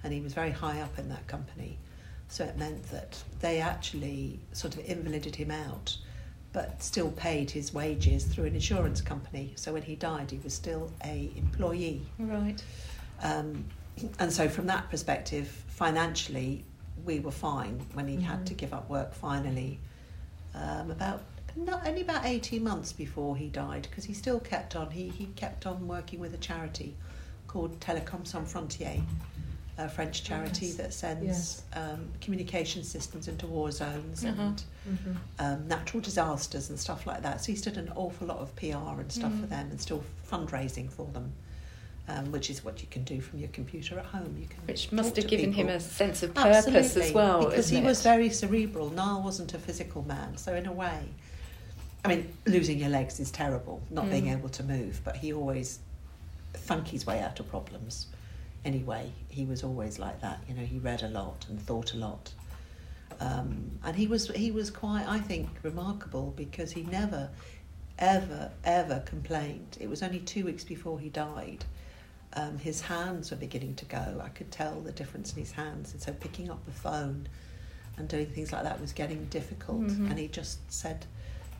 and 0.03 0.11
he 0.11 0.19
was 0.19 0.33
very 0.33 0.49
high 0.51 0.81
up 0.81 0.97
in 0.97 1.09
that 1.09 1.27
company. 1.27 1.77
So 2.27 2.43
it 2.43 2.57
meant 2.57 2.83
that 2.91 3.23
they 3.39 3.59
actually 3.61 4.39
sort 4.53 4.75
of 4.77 4.85
invalided 4.89 5.35
him 5.35 5.51
out, 5.51 5.95
but 6.53 6.81
still 6.81 7.11
paid 7.11 7.51
his 7.51 7.71
wages 7.73 8.23
through 8.25 8.45
an 8.45 8.55
insurance 8.55 8.99
company. 9.01 9.53
So 9.57 9.73
when 9.73 9.83
he 9.83 9.95
died, 9.95 10.31
he 10.31 10.39
was 10.39 10.53
still 10.55 10.91
a 11.03 11.31
employee. 11.35 12.01
Right. 12.17 12.63
Um, 13.21 13.65
and 14.19 14.31
so 14.31 14.47
from 14.49 14.67
that 14.67 14.89
perspective, 14.89 15.47
financially, 15.67 16.63
we 17.05 17.19
were 17.19 17.31
fine 17.31 17.79
when 17.93 18.07
he 18.07 18.21
had 18.21 18.41
Mhm. 18.41 18.45
to 18.47 18.53
give 18.53 18.73
up 18.73 18.89
work 18.89 19.13
finally. 19.13 19.79
Um, 20.53 20.89
about 20.91 21.23
not 21.55 21.87
only 21.87 22.01
about 22.01 22.25
eighteen 22.25 22.63
months 22.63 22.91
before 22.93 23.35
he 23.37 23.47
died, 23.49 23.87
because 23.89 24.05
he 24.05 24.13
still 24.13 24.39
kept 24.39 24.75
on. 24.75 24.91
He 24.91 25.09
he 25.09 25.25
kept 25.35 25.65
on 25.65 25.87
working 25.87 26.19
with 26.19 26.33
a 26.33 26.37
charity 26.37 26.95
called 27.47 27.79
Télécom 27.79 28.25
Sans 28.27 28.51
Frontières, 28.51 29.03
a 29.77 29.87
French 29.87 30.23
charity 30.23 30.65
Yes. 30.67 30.75
that 30.75 30.93
sends 30.93 31.23
Yes. 31.25 31.61
um, 31.73 32.09
communication 32.19 32.83
systems 32.83 33.27
into 33.27 33.45
war 33.47 33.71
zones 33.71 34.25
Uh-huh. 34.25 34.41
and 34.41 34.63
Mhm. 34.89 35.17
um, 35.39 35.67
natural 35.67 36.01
disasters 36.01 36.69
and 36.69 36.79
stuff 36.79 37.05
like 37.07 37.21
that. 37.21 37.41
So 37.43 37.51
he's 37.51 37.61
did 37.61 37.77
an 37.77 37.89
awful 37.95 38.27
lot 38.27 38.39
of 38.39 38.55
PR 38.55 38.99
and 38.99 39.11
stuff 39.11 39.31
for 39.39 39.45
Mm. 39.45 39.49
them 39.49 39.71
and 39.71 39.79
still 39.81 40.03
fundraising 40.29 40.89
for 40.91 41.05
them, 41.13 41.31
um, 42.07 42.31
which 42.31 42.49
is 42.49 42.63
what 42.63 42.81
you 42.81 42.87
can 42.89 43.03
do 43.03 43.19
from 43.19 43.39
your 43.39 43.49
computer 43.49 43.99
at 43.99 44.05
home. 44.05 44.35
You 44.39 44.47
can 44.47 44.59
Which 44.65 44.91
must 44.91 45.15
have 45.17 45.27
given 45.27 45.51
him 45.51 45.67
a 45.67 45.79
sense 45.79 46.23
of 46.23 46.33
purpose 46.33 46.67
Absolutely, 46.67 47.01
as 47.09 47.13
well. 47.13 47.45
because 47.49 47.69
he 47.69 47.77
isn't 47.77 47.85
was 47.85 48.01
very 48.01 48.29
cerebral. 48.29 48.89
Niall 48.91 49.23
wasn't 49.23 49.53
a 49.53 49.59
physical 49.59 50.03
man, 50.03 50.37
so 50.37 50.53
in 50.55 50.65
a 50.65 50.71
way, 50.71 50.99
I 52.05 52.09
mean, 52.09 52.31
losing 52.45 52.79
your 52.79 52.89
legs 52.89 53.19
is 53.19 53.31
terrible, 53.31 53.81
not 53.89 54.09
being 54.09 54.25
Mm. 54.25 54.37
able 54.37 54.49
to 54.49 54.63
move. 54.63 55.01
But 55.03 55.17
he 55.17 55.33
always 55.33 55.79
thunk 56.53 56.87
his 56.87 57.05
way 57.05 57.19
out 57.19 57.39
of 57.39 57.49
problems. 57.49 58.07
Anyway, 58.63 59.11
he 59.29 59.45
was 59.45 59.63
always 59.63 59.99
like 59.99 60.21
that. 60.21 60.39
You 60.47 60.55
know, 60.55 60.63
he 60.63 60.79
read 60.79 61.03
a 61.03 61.09
lot 61.09 61.45
and 61.49 61.61
thought 61.61 61.93
a 61.93 61.97
lot. 61.97 62.31
Um, 63.19 63.71
and 63.83 63.95
he 63.95 64.07
was 64.07 64.27
he 64.29 64.51
was 64.51 64.69
quite, 64.69 65.05
I 65.07 65.19
think, 65.19 65.49
remarkable 65.63 66.33
because 66.37 66.71
he 66.71 66.83
never, 66.83 67.29
ever, 67.99 68.51
ever 68.63 69.01
complained. 69.05 69.77
It 69.79 69.89
was 69.89 70.03
only 70.03 70.19
two 70.19 70.45
weeks 70.45 70.63
before 70.63 70.99
he 70.99 71.09
died. 71.09 71.65
Um, 72.37 72.59
his 72.59 72.81
hands 72.81 73.31
were 73.31 73.37
beginning 73.37 73.73
to 73.75 73.85
go. 73.85 74.21
I 74.23 74.29
could 74.29 74.51
tell 74.51 74.79
the 74.81 74.91
difference 74.91 75.33
in 75.33 75.39
his 75.39 75.51
hands, 75.51 75.93
and 75.93 76.01
so 76.01 76.13
picking 76.13 76.51
up 76.51 76.63
the 76.65 76.71
phone 76.71 77.27
and 77.97 78.07
doing 78.07 78.27
things 78.27 78.51
like 78.53 78.63
that 78.63 78.79
was 78.79 78.93
getting 78.93 79.25
difficult. 79.25 79.81
Mhm. 79.87 80.09
And 80.11 80.19
he 80.19 80.27
just 80.27 80.59
said, 80.71 81.05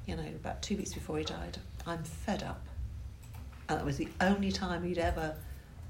you 0.05 0.15
know, 0.15 0.25
about 0.35 0.61
two 0.61 0.77
weeks 0.77 0.93
before 0.93 1.17
he 1.17 1.23
died, 1.23 1.57
"I'm 1.87 2.03
fed 2.03 2.43
up." 2.43 2.61
And 3.67 3.79
that 3.79 3.85
was 3.85 3.97
the 3.97 4.07
only 4.21 4.51
time 4.51 4.83
he'd 4.83 4.99
ever 4.99 5.35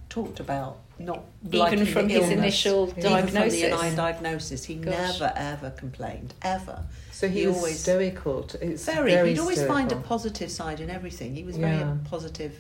talked 0.10 0.40
about 0.40 0.78
not 0.98 1.26
liking 1.44 1.80
even 1.80 1.94
from 1.94 2.08
the 2.08 2.14
his 2.14 2.24
illness. 2.24 2.38
initial 2.38 2.84
Even 2.84 2.94
from 2.94 3.12
diagnosis. 3.12 3.62
the 3.90 3.96
diagnosis, 3.98 4.64
he 4.64 4.76
Gosh. 4.76 4.94
never 5.20 5.34
ever 5.36 5.70
complained 5.72 6.34
ever. 6.42 6.86
So 7.12 7.28
he, 7.28 7.42
He 7.42 7.48
was 7.48 7.58
always- 7.58 7.80
stoical. 7.82 8.44
t- 8.44 8.58
It's 8.62 8.86
Very, 8.86 9.12
very 9.12 9.30
he'd 9.32 9.40
always 9.40 9.62
find 9.66 9.92
a 9.92 9.98
positive 9.98 10.50
side 10.50 10.80
in 10.80 10.90
everything. 10.90 11.36
He 11.36 11.44
was 11.44 11.58
very 11.58 11.76
Yeah. 11.78 11.92
a 11.94 12.10
positive 12.10 12.54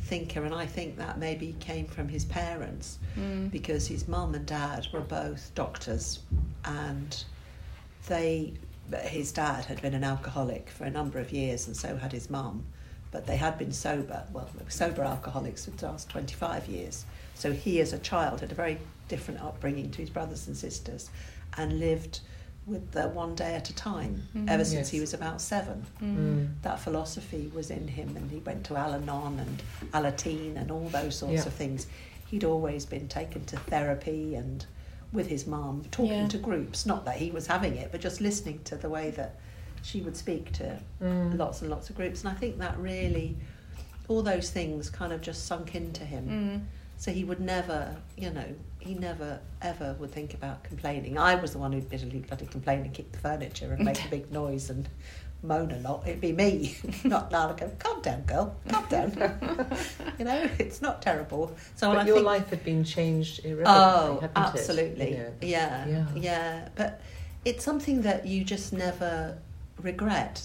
thinker, 0.00 0.44
and 0.44 0.54
I 0.54 0.66
think 0.66 0.96
that 0.98 1.18
maybe 1.18 1.54
came 1.60 1.86
from 1.86 2.08
his 2.08 2.24
parents 2.24 2.98
Mm. 3.16 3.50
because 3.50 3.86
his 3.88 4.06
mum 4.06 4.34
and 4.34 4.46
dad 4.46 4.86
were 4.92 5.00
both 5.00 5.52
doctors, 5.54 6.20
and 6.64 7.24
they 8.08 8.54
his 9.02 9.32
dad 9.32 9.64
had 9.64 9.82
been 9.82 9.94
an 9.94 10.04
alcoholic 10.04 10.70
for 10.70 10.84
a 10.84 10.90
number 10.90 11.18
of 11.18 11.32
years, 11.32 11.66
and 11.66 11.76
so 11.76 11.96
had 11.96 12.12
his 12.12 12.30
mum. 12.30 12.64
But 13.10 13.26
they 13.26 13.36
had 13.36 13.58
been 13.58 13.72
sober, 13.72 14.24
well, 14.32 14.48
they 14.56 14.62
were 14.64 14.70
sober 14.70 15.02
alcoholics 15.02 15.64
for 15.64 15.72
the 15.72 15.86
last 15.86 16.08
25 16.10 16.68
years. 16.68 17.04
So 17.34 17.52
he, 17.52 17.80
as 17.80 17.92
a 17.92 17.98
child, 17.98 18.40
had 18.40 18.52
a 18.52 18.54
very 18.54 18.78
different 19.08 19.40
upbringing 19.40 19.90
to 19.92 19.98
his 19.98 20.10
brothers 20.10 20.46
and 20.46 20.56
sisters 20.56 21.10
and 21.56 21.80
lived 21.80 22.20
with 22.66 22.90
the 22.92 23.08
one 23.08 23.34
day 23.36 23.54
at 23.54 23.70
a 23.70 23.74
time 23.74 24.26
Mm. 24.34 24.48
ever 24.50 24.64
since 24.64 24.74
Yes. 24.88 24.88
he 24.90 25.00
was 25.00 25.14
about 25.14 25.40
seven. 25.40 25.86
Mm. 26.02 26.60
That 26.62 26.80
philosophy 26.80 27.50
was 27.54 27.70
in 27.70 27.86
him, 27.86 28.16
and 28.16 28.30
he 28.30 28.38
went 28.38 28.64
to 28.64 28.76
Al 28.76 28.94
Anon 28.94 29.38
and 29.38 29.62
Alateen 29.94 30.56
and 30.56 30.70
all 30.72 30.88
those 30.88 31.16
sorts 31.16 31.34
Yeah. 31.34 31.46
of 31.46 31.52
things. 31.52 31.86
He'd 32.26 32.42
always 32.44 32.84
been 32.84 33.06
taken 33.06 33.44
to 33.46 33.56
therapy 33.56 34.34
and 34.34 34.66
with 35.12 35.28
his 35.28 35.46
mum, 35.46 35.84
talking 35.92 36.10
Yeah. 36.22 36.28
to 36.28 36.38
groups. 36.38 36.84
Not 36.84 37.04
that 37.04 37.16
he 37.18 37.30
was 37.30 37.46
having 37.46 37.76
it, 37.76 37.92
but 37.92 38.00
just 38.00 38.20
listening 38.20 38.60
to 38.64 38.76
the 38.76 38.88
way 38.88 39.10
that 39.12 39.36
she 39.82 40.00
would 40.00 40.16
speak 40.16 40.50
to 40.54 40.80
Mm. 41.00 41.38
lots 41.38 41.62
and 41.62 41.70
lots 41.70 41.88
of 41.88 41.96
groups. 41.96 42.24
And 42.24 42.30
I 42.30 42.34
think 42.34 42.58
that 42.58 42.76
really, 42.78 43.36
all 44.08 44.22
those 44.22 44.50
things 44.50 44.90
kind 44.90 45.12
of 45.12 45.20
just 45.20 45.46
sunk 45.46 45.76
into 45.76 46.04
him. 46.04 46.28
Mm. 46.28 46.64
So 46.98 47.12
he 47.12 47.22
would 47.22 47.40
never, 47.40 47.96
you 48.16 48.30
know, 48.30 48.46
he 48.86 48.94
never 48.94 49.40
ever 49.62 49.94
would 49.98 50.10
think 50.12 50.34
about 50.34 50.62
complaining. 50.64 51.18
I 51.18 51.34
was 51.34 51.52
the 51.52 51.58
one 51.58 51.72
who'd 51.72 51.88
bitterly 51.90 52.20
bloody 52.20 52.46
complain 52.46 52.80
and 52.80 52.94
kick 52.94 53.12
the 53.12 53.18
furniture 53.18 53.72
and 53.72 53.84
make 53.84 54.04
a 54.04 54.08
big 54.08 54.30
noise 54.32 54.70
and 54.70 54.88
moan 55.42 55.70
a 55.72 55.78
lot. 55.80 56.02
It'd 56.06 56.20
be 56.20 56.32
me, 56.32 56.76
not 57.04 57.30
Niall 57.30 57.54
go, 57.54 57.70
calm 57.78 58.00
down, 58.02 58.22
girl, 58.22 58.56
calm 58.68 58.86
down. 58.88 59.10
you 60.18 60.24
know, 60.24 60.48
it's 60.58 60.80
not 60.80 61.02
terrible. 61.02 61.54
So 61.74 61.90
But 61.92 61.98
I 61.98 62.06
your 62.06 62.16
think, 62.16 62.26
life 62.26 62.48
had 62.50 62.64
been 62.64 62.84
changed 62.84 63.44
irrevocably, 63.44 63.76
Oh, 63.76 64.28
absolutely. 64.34 65.04
it? 65.04 65.10
You 65.10 65.16
know? 65.18 65.32
Yeah, 65.42 65.86
Yeah. 65.86 66.06
yeah, 66.16 66.68
But 66.74 67.00
it's 67.44 67.64
something 67.64 68.02
that 68.02 68.26
you 68.26 68.44
just 68.44 68.72
never 68.72 69.38
regret. 69.82 70.42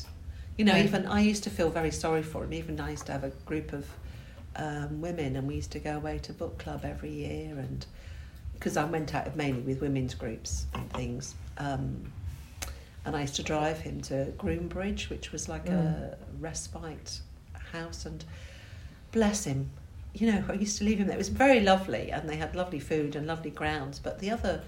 You 0.57 0.65
know, 0.65 0.75
even 0.75 1.05
I 1.07 1.21
used 1.21 1.43
to 1.45 1.49
feel 1.49 1.69
very 1.69 1.91
sorry 1.91 2.21
for 2.21 2.43
him. 2.43 2.53
Even 2.53 2.79
I 2.79 2.91
used 2.91 3.05
to 3.07 3.11
have 3.13 3.23
a 3.23 3.29
group 3.45 3.73
of 3.73 3.87
um, 4.55 5.01
women, 5.01 5.35
and 5.35 5.47
we 5.47 5.55
used 5.55 5.71
to 5.71 5.79
go 5.79 5.95
away 5.95 6.19
to 6.19 6.33
book 6.33 6.59
club 6.59 6.81
every 6.83 7.09
year, 7.11 7.57
and 7.57 7.85
because 8.61 8.77
I 8.77 8.85
went 8.85 9.15
out 9.15 9.35
mainly 9.35 9.61
with 9.63 9.81
women's 9.81 10.13
groups 10.13 10.67
and 10.75 10.87
things. 10.93 11.33
Um, 11.57 12.13
and 13.03 13.15
I 13.15 13.21
used 13.21 13.35
to 13.37 13.43
drive 13.43 13.79
him 13.79 14.01
to 14.01 14.31
Groombridge, 14.37 15.09
which 15.09 15.31
was 15.31 15.49
like 15.49 15.67
a 15.67 16.15
respite 16.39 17.21
house, 17.71 18.05
and 18.05 18.23
bless 19.11 19.45
him. 19.45 19.71
You 20.13 20.31
know, 20.31 20.43
I 20.47 20.53
used 20.53 20.77
to 20.77 20.83
leave 20.83 20.99
him 20.99 21.07
there. 21.07 21.15
It 21.15 21.17
was 21.17 21.29
very 21.29 21.61
lovely, 21.61 22.11
and 22.11 22.29
they 22.29 22.35
had 22.35 22.55
lovely 22.55 22.79
food 22.79 23.15
and 23.15 23.25
lovely 23.25 23.49
grounds. 23.49 23.97
But 23.97 24.19
the 24.19 24.29
other 24.29 24.61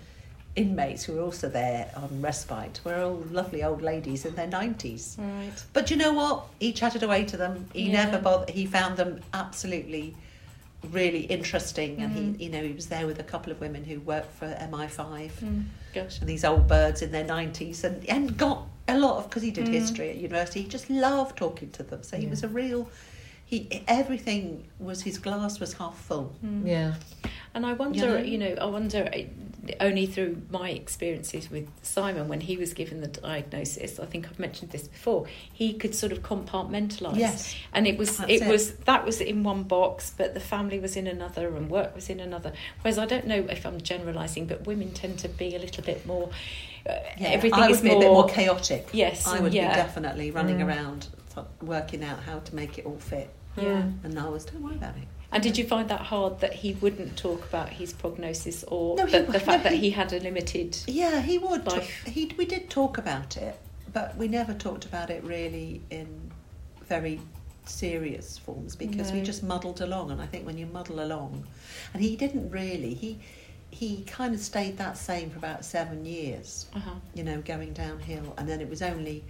inmates 0.56 1.04
who 1.04 1.14
were 1.14 1.22
also 1.22 1.48
there 1.48 1.92
on 1.96 2.20
respite 2.20 2.82
were 2.84 3.00
all 3.00 3.24
lovely 3.30 3.64
old 3.64 3.84
ladies 3.84 4.26
in 4.26 4.34
their 4.34 4.48
nineties. 4.48 5.16
Right. 5.20 5.52
But 5.72 5.92
you 5.92 5.98
know 5.98 6.14
what? 6.14 6.46
He 6.60 6.74
chatted 6.74 7.04
away 7.04 7.26
to 7.26 7.38
them. 7.38 7.68
He 7.74 7.92
Yeah. 7.92 8.06
never 8.06 8.18
bothered. 8.20 8.50
He 8.50 8.66
found 8.66 8.98
them 8.98 9.22
absolutely, 9.36 10.16
really 10.92 11.22
interesting, 11.22 12.02
and 12.02 12.16
Mm. 12.16 12.38
he, 12.38 12.46
you 12.46 12.52
know, 12.52 12.62
he 12.64 12.74
was 12.74 12.88
there 12.88 13.06
with 13.08 13.20
a 13.20 13.24
couple 13.24 13.52
of 13.52 13.60
women 13.62 13.84
who 13.84 14.00
worked 14.02 14.34
for 14.34 14.46
MI5 14.60 15.32
Mm. 15.42 15.66
Gosh. 15.94 16.20
and 16.20 16.28
these 16.30 16.44
old 16.44 16.68
birds 16.68 17.02
in 17.02 17.12
their 17.12 17.24
nineties, 17.24 17.84
and 17.84 18.04
and 18.10 18.38
got 18.38 18.68
a 18.88 18.98
lot 18.98 19.18
of 19.18 19.30
because 19.30 19.44
he 19.44 19.52
did 19.52 19.68
Mm. 19.68 19.72
history 19.74 20.10
at 20.10 20.18
university. 20.18 20.62
He 20.64 20.68
just 20.68 20.90
loved 20.90 21.38
talking 21.38 21.70
to 21.72 21.84
them. 21.84 22.04
So 22.04 22.18
he 22.18 22.24
Yeah. 22.24 22.30
was 22.30 22.44
a 22.44 22.48
real. 22.48 22.90
He 23.46 23.84
everything 23.88 24.64
was 24.80 25.04
his 25.04 25.18
glass 25.18 25.60
was 25.60 25.74
half 25.74 25.98
full. 25.98 26.34
Mm. 26.46 26.68
Yeah. 26.68 26.94
And 27.54 27.66
I 27.66 27.74
wonder, 27.74 28.18
know? 28.18 28.18
you 28.18 28.38
know, 28.38 28.56
I 28.60 28.66
wonder 28.66 29.08
uh, 29.14 29.20
only 29.80 30.06
through 30.06 30.42
my 30.50 30.70
experiences 30.72 31.50
with 31.50 31.68
Simon 31.82 32.28
when 32.28 32.42
he 32.42 32.58
was 32.58 32.74
given 32.74 33.02
the 33.02 33.08
diagnosis. 33.08 34.00
I 34.00 34.06
think 34.06 34.28
I've 34.28 34.40
mentioned 34.40 34.72
this 34.72 34.88
before. 34.88 35.26
He 35.52 35.74
could 35.74 35.96
sort 35.96 36.12
of 36.12 36.22
compartmentalize, 36.22 37.18
Yes. 37.18 37.56
and 37.74 37.88
it 37.88 37.98
was 37.98 38.20
it, 38.22 38.42
it. 38.42 38.48
was 38.48 38.74
that 38.86 39.06
was 39.06 39.22
in 39.22 39.44
one 39.44 39.64
box, 39.64 40.12
but 40.18 40.34
the 40.34 40.40
family 40.40 40.80
was 40.80 40.96
in 40.96 41.08
another, 41.08 41.56
and 41.56 41.70
work 41.70 41.96
was 41.96 42.10
in 42.10 42.20
another. 42.20 42.54
Whereas 42.82 42.98
I 42.98 43.06
don't 43.06 43.26
know 43.28 43.46
if 43.50 43.66
I'm 43.66 43.80
generalising, 43.82 44.48
but 44.48 44.66
women 44.68 44.92
tend 44.92 45.20
to 45.20 45.30
be 45.30 45.56
a 45.56 45.60
little 45.60 45.84
bit 45.84 46.06
more. 46.06 46.30
Uh, 46.88 46.96
Yeah, 47.18 47.30
everything 47.30 47.60
I 47.60 47.68
would 47.68 47.76
is 47.78 47.84
more, 47.84 47.96
a 47.96 48.00
bit 48.00 48.12
more 48.12 48.28
chaotic. 48.28 48.90
Yes, 48.92 49.26
I 49.28 49.40
would 49.40 49.54
yeah. 49.54 49.70
be 49.70 49.76
definitely 49.76 50.32
running 50.32 50.58
Mm. 50.60 50.68
around 50.68 51.08
working 51.62 52.04
out 52.04 52.20
how 52.20 52.40
to 52.40 52.56
make 52.56 52.78
it 52.78 52.86
all 52.86 53.00
fit. 53.00 53.30
Yeah. 53.58 53.84
And 54.04 54.20
I 54.20 54.28
was, 54.30 54.46
don't 54.46 54.62
worry 54.62 54.76
about 54.76 54.96
it. 54.98 55.08
And 55.34 55.42
did 55.44 55.58
you 55.58 55.66
find 55.66 55.90
that 55.90 56.02
hard 56.02 56.40
that 56.42 56.54
he 56.54 56.74
wouldn't 56.76 57.18
talk 57.18 57.44
about 57.46 57.70
his 57.70 57.92
prognosis 57.94 58.64
or 58.66 58.96
No, 58.98 59.06
he 59.06 59.12
the, 59.14 59.20
w- 59.20 59.32
the 59.34 59.40
no, 59.40 59.52
fact 59.52 59.64
that 59.64 59.74
he- 59.74 59.80
he 59.80 59.90
had 59.90 60.14
a 60.14 60.20
limited? 60.20 60.78
Yeah, 60.88 61.22
he 61.22 61.38
would. 61.38 61.66
Life. 61.66 62.04
he 62.06 62.32
we 62.38 62.46
did 62.46 62.70
talk 62.70 62.98
about 62.98 63.36
it, 63.38 63.60
but 63.92 64.16
we 64.16 64.28
never 64.28 64.54
talked 64.54 64.86
about 64.86 65.10
it 65.10 65.24
really 65.24 65.82
in 65.90 66.08
very 66.88 67.20
serious 67.66 68.38
forms 68.38 68.76
because 68.76 69.12
we 69.12 69.22
just 69.22 69.42
muddled 69.42 69.82
along. 69.82 70.12
And 70.12 70.22
I 70.22 70.26
think 70.26 70.46
when 70.46 70.58
you 70.58 70.66
muddle 70.68 71.00
along, 71.04 71.46
and 71.94 72.02
he 72.04 72.16
didn't 72.16 72.50
really. 72.52 72.94
He 72.94 73.18
he 73.72 74.04
kind 74.04 74.36
of 74.36 74.40
stayed 74.40 74.78
that 74.78 74.98
same 74.98 75.32
for 75.32 75.40
about 75.40 75.66
seven 75.66 76.06
years. 76.06 76.68
Uh-huh. 76.76 76.92
You 77.16 77.24
know, 77.24 77.42
going 77.42 77.74
downhill, 77.74 78.34
and 78.38 78.48
then 78.48 78.62
it 78.62 78.70
was 78.70 78.82
only 78.84 79.24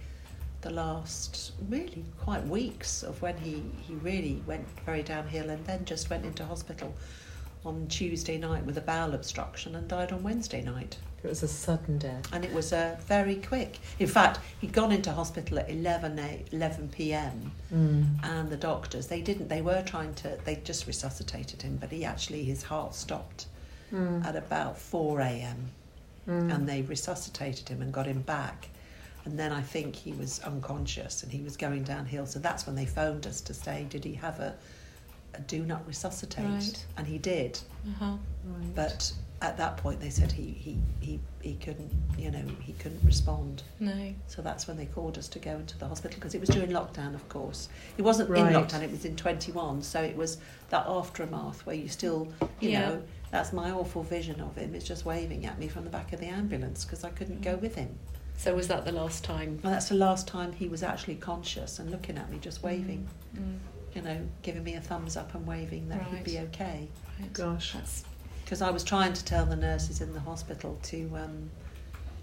the 0.64 0.70
last 0.70 1.52
really 1.68 2.04
quite 2.20 2.44
weeks 2.46 3.02
of 3.02 3.20
when 3.22 3.36
he 3.36 3.62
he 3.86 3.94
really 3.94 4.42
went 4.46 4.66
very 4.84 5.02
downhill, 5.02 5.50
and 5.50 5.64
then 5.66 5.84
just 5.84 6.10
went 6.10 6.24
into 6.24 6.44
hospital 6.44 6.92
on 7.64 7.86
Tuesday 7.88 8.36
night 8.38 8.64
with 8.66 8.76
a 8.78 8.80
bowel 8.80 9.14
obstruction 9.14 9.74
and 9.76 9.86
died 9.88 10.12
on 10.12 10.22
Wednesday 10.22 10.60
night 10.62 10.98
It 11.22 11.28
was 11.28 11.42
a 11.42 11.48
sudden 11.48 11.96
death. 11.98 12.26
and 12.32 12.44
it 12.44 12.52
was 12.52 12.72
uh, 12.74 12.96
very 13.06 13.36
quick. 13.36 13.78
In 13.98 14.06
fact, 14.06 14.38
he'd 14.60 14.72
gone 14.74 14.92
into 14.92 15.10
hospital 15.12 15.58
at 15.58 15.70
11, 15.70 16.18
a- 16.18 16.44
11 16.52 16.88
p.m. 16.90 17.52
Mm. 17.72 18.06
and 18.22 18.50
the 18.50 18.56
doctors 18.58 19.06
they 19.06 19.20
didn't 19.22 19.48
they 19.48 19.62
were 19.62 19.82
trying 19.82 20.14
to 20.22 20.38
they 20.46 20.56
just 20.64 20.86
resuscitated 20.86 21.62
him, 21.62 21.76
but 21.80 21.90
he 21.90 22.04
actually 22.04 22.42
his 22.44 22.62
heart 22.64 22.94
stopped 22.94 23.46
Mm. 23.92 24.24
at 24.24 24.34
about 24.34 24.76
4 24.78 25.20
a.m. 25.20 25.70
Mm. 26.28 26.54
and 26.54 26.68
they 26.68 26.80
resuscitated 26.82 27.68
him 27.68 27.80
and 27.82 27.92
got 27.92 28.06
him 28.06 28.22
back. 28.22 28.68
And 29.24 29.38
then 29.38 29.52
I 29.52 29.62
think 29.62 29.94
he 29.96 30.12
was 30.12 30.40
unconscious 30.40 31.22
and 31.22 31.32
he 31.32 31.40
was 31.40 31.56
going 31.56 31.82
downhill. 31.84 32.26
So 32.26 32.38
that's 32.38 32.66
when 32.66 32.76
they 32.76 32.86
phoned 32.86 33.26
us 33.26 33.40
to 33.42 33.54
say, 33.54 33.86
did 33.88 34.04
he 34.04 34.12
have 34.14 34.38
a, 34.40 34.54
a 35.34 35.40
do 35.42 35.64
not 35.64 35.86
resuscitate? 35.86 36.44
Right. 36.44 36.86
And 36.98 37.06
he 37.06 37.18
did. 37.18 37.58
Uh-huh. 37.88 38.16
Right. 38.44 38.74
But 38.74 39.10
at 39.40 39.56
that 39.56 39.76
point 39.78 40.00
they 40.00 40.10
said 40.10 40.30
he, 40.30 40.44
he, 40.50 40.78
he, 41.00 41.20
he 41.40 41.54
couldn't, 41.54 41.90
you 42.18 42.30
know, 42.30 42.44
he 42.60 42.74
couldn't 42.74 43.02
respond. 43.02 43.62
No. 43.80 44.14
So 44.26 44.42
that's 44.42 44.66
when 44.68 44.76
they 44.76 44.86
called 44.86 45.16
us 45.16 45.28
to 45.28 45.38
go 45.38 45.52
into 45.52 45.78
the 45.78 45.88
hospital 45.88 46.16
because 46.16 46.34
it 46.34 46.40
was 46.40 46.50
during 46.50 46.70
lockdown, 46.70 47.14
of 47.14 47.26
course. 47.30 47.68
It 47.96 48.02
wasn't 48.02 48.28
Right. 48.28 48.46
in 48.46 48.52
lockdown, 48.52 48.82
it 48.82 48.90
was 48.90 49.06
in 49.06 49.16
21. 49.16 49.82
So 49.82 50.02
it 50.02 50.16
was 50.16 50.36
that 50.68 50.86
aftermath 50.86 51.64
where 51.64 51.76
you 51.76 51.88
still, 51.88 52.28
you 52.60 52.70
Yeah. 52.70 52.80
know, 52.90 53.02
that's 53.30 53.54
my 53.54 53.70
awful 53.70 54.02
vision 54.02 54.38
of 54.42 54.54
him. 54.56 54.74
It's 54.74 54.84
just 54.86 55.06
waving 55.06 55.46
at 55.46 55.58
me 55.58 55.66
from 55.68 55.84
the 55.84 55.90
back 55.90 56.12
of 56.12 56.20
the 56.20 56.26
ambulance 56.26 56.84
because 56.84 57.04
I 57.04 57.10
couldn't 57.10 57.40
go 57.40 57.56
with 57.56 57.74
him. 57.74 57.98
So 58.36 58.54
was 58.54 58.68
that 58.68 58.84
the 58.84 58.92
last 58.92 59.24
time? 59.24 59.60
Well, 59.62 59.72
that's 59.72 59.88
the 59.88 59.94
last 59.94 60.26
time 60.28 60.52
he 60.52 60.68
was 60.68 60.82
actually 60.82 61.14
conscious 61.16 61.78
and 61.78 61.90
looking 61.90 62.18
at 62.18 62.30
me, 62.30 62.38
just 62.38 62.62
waving, 62.62 63.08
Mm. 63.36 63.58
you 63.94 64.02
know, 64.02 64.20
giving 64.42 64.64
me 64.64 64.74
a 64.74 64.80
thumbs 64.80 65.16
up 65.16 65.34
and 65.34 65.46
waving 65.46 65.88
that 65.88 66.02
he'd 66.08 66.24
be 66.24 66.38
okay. 66.40 66.88
Right. 67.20 67.32
Gosh. 67.32 67.74
Because 68.44 68.60
I 68.60 68.70
was 68.70 68.84
trying 68.84 69.12
to 69.14 69.24
tell 69.24 69.46
the 69.46 69.56
nurses 69.56 70.00
in 70.00 70.12
the 70.12 70.20
hospital 70.20 70.78
to, 70.82 71.10
um, 71.16 71.50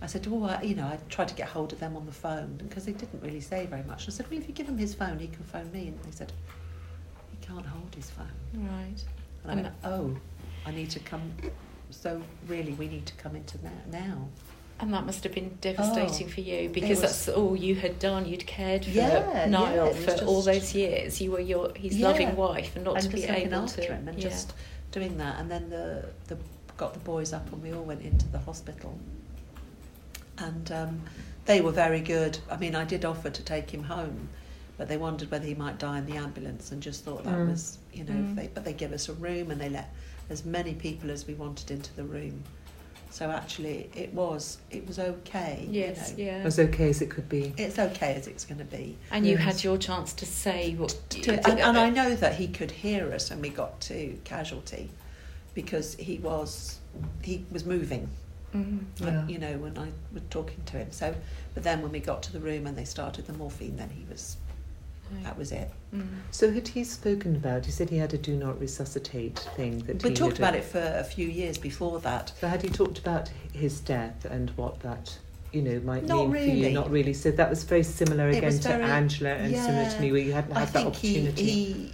I 0.01 0.05
said, 0.07 0.25
well, 0.27 0.45
I, 0.49 0.61
you 0.61 0.75
know, 0.75 0.85
I 0.85 0.99
tried 1.09 1.29
to 1.29 1.35
get 1.35 1.47
hold 1.47 1.73
of 1.73 1.79
them 1.79 1.95
on 1.95 2.05
the 2.05 2.11
phone 2.11 2.55
because 2.57 2.85
they 2.85 2.91
didn't 2.93 3.21
really 3.23 3.41
say 3.41 3.65
very 3.65 3.83
much. 3.83 4.07
I 4.07 4.11
said, 4.11 4.29
well, 4.29 4.39
if 4.39 4.47
you 4.47 4.53
give 4.53 4.67
him 4.67 4.77
his 4.77 4.93
phone, 4.93 5.17
he 5.19 5.27
can 5.27 5.43
phone 5.43 5.71
me. 5.71 5.87
And 5.87 5.99
they 6.03 6.11
said, 6.11 6.31
he 7.31 7.37
can't 7.45 7.65
hold 7.65 7.93
his 7.95 8.09
phone. 8.09 8.27
right. 8.53 9.03
And 9.43 9.51
I 9.51 9.55
went, 9.55 9.67
oh, 9.83 10.15
I 10.65 10.71
need 10.71 10.89
to 10.91 10.99
come. 10.99 11.31
So 11.89 12.21
really, 12.47 12.73
we 12.73 12.87
need 12.87 13.05
to 13.07 13.13
come 13.15 13.35
into 13.35 13.57
that 13.59 13.89
now. 13.91 14.27
And 14.81 14.91
that 14.95 15.05
must 15.05 15.23
have 15.23 15.33
been 15.33 15.57
devastating 15.61 16.25
Oh, 16.27 16.31
for 16.31 16.41
you 16.41 16.67
because 16.69 17.01
was- 17.01 17.25
that's 17.25 17.29
all 17.29 17.55
you 17.55 17.75
had 17.75 17.99
done. 17.99 18.25
You'd 18.25 18.47
cared 18.47 18.83
for 18.83 18.89
Yeah, 18.89 19.45
Niall 19.47 19.93
yeah, 19.93 20.15
for 20.17 20.25
all 20.25 20.41
those 20.41 20.73
years. 20.73 21.21
You 21.21 21.31
were 21.31 21.39
your 21.39 21.71
his 21.75 21.97
Yeah. 21.97 22.07
loving 22.09 22.35
wife, 22.35 22.75
and 22.75 22.85
not 22.85 22.95
and 22.95 23.03
to 23.03 23.09
be 23.09 23.21
just 23.21 23.29
able 23.31 23.55
after 23.55 23.83
to 23.83 23.93
him 23.93 24.07
and 24.07 24.19
just 24.19 24.53
doing 24.91 25.17
that. 25.19 25.39
And 25.39 25.49
then 25.51 25.69
the, 25.69 26.05
the 26.27 26.37
got 26.77 26.93
the 26.93 26.99
boys 27.01 27.31
up 27.31 27.51
and 27.53 27.61
we 27.61 27.71
all 27.73 27.83
went 27.83 28.01
into 28.01 28.27
the 28.29 28.39
hospital. 28.39 28.97
And 30.39 30.71
um, 30.71 31.01
they 31.45 31.61
were 31.61 31.71
very 31.71 32.01
good. 32.01 32.39
I 32.49 32.57
mean, 32.57 32.73
I 32.75 32.83
did 32.83 33.05
offer 33.05 33.29
to 33.29 33.43
take 33.43 33.69
him 33.69 33.83
home, 33.83 34.29
but 34.79 34.87
they 34.87 34.97
wondered 34.97 35.29
whether 35.29 35.45
he 35.45 35.53
might 35.53 35.77
die 35.77 35.99
in 35.99 36.07
the 36.07 36.17
ambulance 36.17 36.71
and 36.71 36.81
just 36.81 37.03
thought 37.05 37.23
that 37.25 37.35
Mm. 37.35 37.49
was, 37.51 37.77
you 37.93 38.03
know, 38.03 38.13
Mm. 38.13 38.35
they, 38.35 38.47
but 38.47 38.65
they 38.65 38.73
gave 38.73 38.93
us 38.93 39.09
a 39.09 39.13
room 39.13 39.51
and 39.51 39.61
they 39.61 39.69
let 39.69 39.93
as 40.31 40.43
many 40.43 40.73
people 40.73 41.11
as 41.11 41.27
we 41.27 41.35
wanted 41.35 41.69
into 41.69 41.93
the 41.93 42.03
room. 42.03 42.43
So 43.11 43.29
actually, 43.29 43.89
it 43.93 44.13
was 44.13 44.57
it 44.69 44.87
was 44.87 44.97
okay. 44.97 45.67
yes, 45.69 46.13
you 46.17 46.25
know. 46.25 46.31
yeah. 46.31 46.37
As 46.45 46.57
okay 46.59 46.89
as 46.89 47.01
it 47.01 47.09
could 47.09 47.27
be. 47.27 47.53
It's 47.57 47.77
okay 47.77 48.15
as 48.15 48.25
it's 48.27 48.45
going 48.45 48.59
to 48.59 48.65
be. 48.65 48.97
And 49.11 49.27
you 49.27 49.35
had 49.37 49.63
your 49.63 49.77
chance 49.77 50.13
to 50.13 50.25
say 50.25 50.73
what. 50.75 50.95
to, 51.09 51.33
and, 51.49 51.59
and 51.59 51.77
I 51.77 51.89
know 51.89 52.15
that 52.15 52.35
he 52.35 52.47
could 52.47 52.71
hear 52.71 53.11
us 53.13 53.29
when 53.29 53.41
we 53.41 53.49
got 53.49 53.79
to 53.81 54.17
casualty 54.23 54.89
because 55.53 55.95
he 55.95 56.17
was 56.19 56.79
he 57.21 57.45
was 57.51 57.65
moving 57.65 58.09
Mhm. 58.55 58.79
uh, 59.01 59.05
Yeah. 59.05 59.27
you 59.27 59.37
know 59.39 59.57
when 59.57 59.77
I 59.77 59.87
was 60.13 60.23
talking 60.29 60.61
to 60.67 60.77
him 60.77 60.91
so 60.91 61.15
but 61.53 61.63
then 61.63 61.81
when 61.81 61.91
we 61.91 61.99
got 62.01 62.21
to 62.23 62.33
the 62.33 62.39
room 62.41 62.67
and 62.67 62.77
they 62.77 62.83
started 62.85 63.25
the 63.27 63.33
morphine 63.33 63.77
then 63.77 63.89
he 63.89 64.03
was 64.09 64.35
that 65.23 65.37
was 65.37 65.51
it 65.51 65.69
Mm. 65.93 66.07
So 66.31 66.53
had 66.53 66.69
he 66.69 66.85
spoken 66.85 67.35
about? 67.35 67.65
He 67.65 67.71
said 67.73 67.89
he 67.89 67.97
had 67.97 68.13
a 68.13 68.17
do 68.17 68.33
not 68.33 68.57
resuscitate 68.61 69.39
thing 69.57 69.79
that 69.79 70.01
we 70.01 70.11
he 70.11 70.15
talked 70.15 70.37
had- 70.37 70.39
about 70.39 70.55
it 70.55 70.63
for 70.63 70.79
a 70.79 71.03
few 71.03 71.27
years 71.27 71.57
before 71.57 71.99
that 71.99 72.31
So 72.39 72.47
had 72.47 72.61
he 72.61 72.69
talked 72.69 72.97
about 72.97 73.29
his 73.51 73.81
death 73.81 74.23
and 74.23 74.51
what 74.51 74.79
that 74.83 75.17
you 75.51 75.61
know, 75.61 75.81
might 75.81 76.05
Not 76.05 76.29
mean 76.29 76.31
for 76.31 76.37
you. 76.37 76.61
really. 76.63 76.73
Not 76.73 76.89
really. 76.89 77.13
So 77.13 77.29
that 77.31 77.49
was 77.49 77.65
very 77.65 77.83
similar 77.83 78.29
It 78.29 78.37
again 78.37 78.57
to 78.57 78.67
very- 78.69 78.83
Angela 78.85 79.31
and 79.31 79.53
similar 79.53 79.89
to 79.91 79.99
me, 79.99 80.13
where 80.13 80.21
you 80.21 80.31
hadn't 80.31 80.53
I 80.55 80.59
had 80.61 80.69
that 80.69 80.83
think 80.83 80.95
he, 80.95 81.27
opportunity. 81.27 81.43
he, 81.43 81.91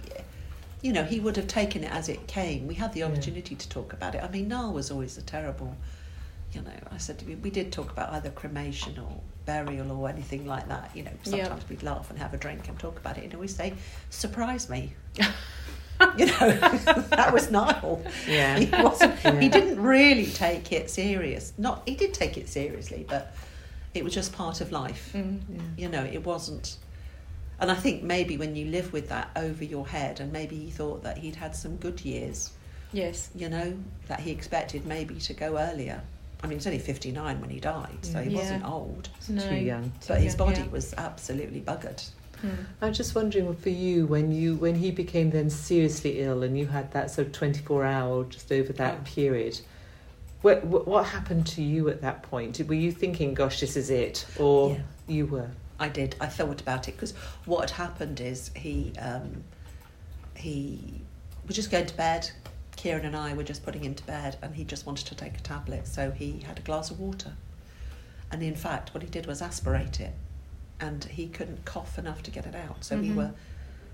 you 0.80 0.92
know, 0.92 1.02
he 1.02 1.18
would 1.18 1.34
have 1.34 1.48
taken 1.48 1.82
it 1.82 1.90
as 1.90 2.08
it 2.08 2.24
came. 2.28 2.68
We 2.68 2.74
had 2.74 2.92
the 2.92 3.00
Yeah. 3.00 3.06
opportunity 3.06 3.56
to 3.56 3.68
talk 3.68 3.92
about 3.92 4.14
it. 4.14 4.22
I 4.22 4.28
mean, 4.30 4.46
Niall 4.46 4.72
was 4.72 4.92
always 4.92 5.18
a 5.18 5.22
terrible, 5.22 5.74
you 6.52 6.62
know, 6.62 6.70
I 6.90 6.96
said 6.98 7.22
we, 7.26 7.34
we 7.36 7.50
did 7.50 7.72
talk 7.72 7.90
about 7.92 8.10
either 8.14 8.30
cremation 8.30 8.98
or 8.98 9.20
burial 9.44 9.90
or 9.92 10.08
anything 10.08 10.46
like 10.46 10.68
that. 10.68 10.90
You 10.94 11.04
know, 11.04 11.10
Yeah. 11.24 11.44
sometimes 11.44 11.68
we'd 11.68 11.82
laugh 11.82 12.10
and 12.10 12.18
have 12.18 12.34
a 12.34 12.36
drink 12.36 12.68
and 12.68 12.78
talk 12.78 12.98
about 12.98 13.18
it. 13.18 13.24
And 13.24 13.34
always 13.34 13.54
say, 13.54 13.74
surprise 14.10 14.68
me. 14.70 14.92
you 16.16 16.26
know, 16.26 16.50
that 17.10 17.30
was 17.32 17.50
Niall. 17.50 18.02
Yeah. 18.26 18.58
He 18.58 18.82
wasn't. 18.82 19.14
Yeah. 19.24 19.40
He 19.40 19.48
didn't 19.48 19.80
really 19.82 20.26
take 20.26 20.72
it 20.72 20.90
serious. 20.90 21.52
Not 21.58 21.82
he 21.86 21.94
did 21.94 22.14
take 22.14 22.36
it 22.38 22.48
seriously, 22.48 23.04
but 23.08 23.34
it 23.94 24.04
was 24.04 24.14
just 24.14 24.32
part 24.32 24.60
of 24.60 24.70
life. 24.72 25.10
Mm. 25.14 25.40
yeah. 25.48 25.60
You 25.76 25.88
know, 25.88 26.04
it 26.04 26.24
wasn't. 26.24 26.76
And 27.60 27.70
I 27.70 27.74
think 27.74 28.04
maybe 28.04 28.36
when 28.36 28.54
you 28.54 28.66
live 28.66 28.92
with 28.92 29.08
that 29.08 29.30
over 29.34 29.64
your 29.64 29.86
head, 29.88 30.20
and 30.20 30.32
maybe 30.32 30.56
he 30.56 30.70
thought 30.70 31.02
that 31.02 31.18
he'd 31.18 31.34
had 31.34 31.56
some 31.56 31.76
good 31.76 32.00
years, 32.02 32.52
Yes. 32.92 33.30
you 33.34 33.48
know, 33.48 33.76
that 34.06 34.20
he 34.20 34.30
expected 34.30 34.86
maybe 34.86 35.16
to 35.16 35.34
go 35.34 35.58
earlier. 35.58 36.00
I 36.42 36.46
mean, 36.46 36.52
he 36.52 36.56
was 36.56 36.66
only 36.66 36.78
59 36.78 37.40
when 37.40 37.50
he 37.50 37.58
died, 37.60 37.98
so 38.02 38.22
he 38.22 38.30
Yeah. 38.30 38.38
wasn't 38.38 38.64
old. 38.64 39.08
No. 39.28 39.48
Too 39.48 39.56
young. 39.56 39.92
But 40.06 40.20
his 40.20 40.34
young, 40.36 40.48
body 40.48 40.60
yeah. 40.60 40.68
was 40.68 40.94
absolutely 40.96 41.60
buggered. 41.60 42.08
Mm. 42.42 42.56
I'm 42.80 42.92
just 42.92 43.14
wondering 43.16 43.52
for 43.56 43.70
you 43.70 44.06
when 44.06 44.30
you 44.30 44.54
when 44.54 44.76
he 44.76 44.92
became 44.92 45.30
then 45.30 45.50
seriously 45.50 46.20
ill 46.20 46.44
and 46.44 46.56
you 46.56 46.68
had 46.68 46.92
that 46.92 47.10
sort 47.10 47.26
of 47.26 47.32
24 47.32 47.84
hour 47.84 48.22
just 48.24 48.52
over 48.52 48.72
that 48.74 48.98
Oh. 49.00 49.04
period. 49.04 49.60
What, 50.42 50.64
what 50.64 50.86
what 50.86 51.06
happened 51.06 51.48
to 51.48 51.62
you 51.62 51.88
at 51.88 52.00
that 52.02 52.22
point? 52.22 52.60
Were 52.68 52.74
you 52.74 52.92
thinking, 52.92 53.34
"Gosh, 53.34 53.58
this 53.58 53.76
is 53.76 53.90
it," 53.90 54.24
or 54.38 54.70
Yeah. 54.70 54.78
you 55.08 55.26
were? 55.26 55.50
I 55.80 55.88
did. 55.88 56.14
I 56.20 56.26
thought 56.26 56.60
about 56.60 56.86
it 56.88 56.92
because 56.92 57.12
what 57.44 57.62
had 57.62 57.70
happened 57.70 58.20
is 58.20 58.52
he 58.54 58.92
um, 59.00 59.42
he 60.36 61.00
was 61.48 61.56
just 61.56 61.72
going 61.72 61.86
to 61.86 61.96
bed. 61.96 62.30
Kieran 62.78 63.04
and 63.04 63.16
I 63.16 63.34
were 63.34 63.42
just 63.42 63.64
putting 63.64 63.82
him 63.82 63.96
to 63.96 64.04
bed, 64.06 64.36
and 64.40 64.54
he 64.54 64.62
just 64.62 64.86
wanted 64.86 65.04
to 65.08 65.14
take 65.16 65.36
a 65.36 65.40
tablet, 65.40 65.88
so 65.88 66.12
he 66.12 66.38
had 66.46 66.58
a 66.60 66.62
glass 66.62 66.92
of 66.92 67.00
water. 67.00 67.32
And 68.30 68.40
in 68.40 68.54
fact, 68.54 68.94
what 68.94 69.02
he 69.02 69.08
did 69.08 69.26
was 69.26 69.42
aspirate 69.42 69.98
it, 69.98 70.12
and 70.78 71.02
he 71.04 71.26
couldn't 71.26 71.64
cough 71.64 71.98
enough 71.98 72.22
to 72.22 72.30
get 72.30 72.46
it 72.46 72.54
out. 72.54 72.84
So 72.84 72.96
we 72.96 73.08
Mhm. 73.08 73.14
were 73.16 73.30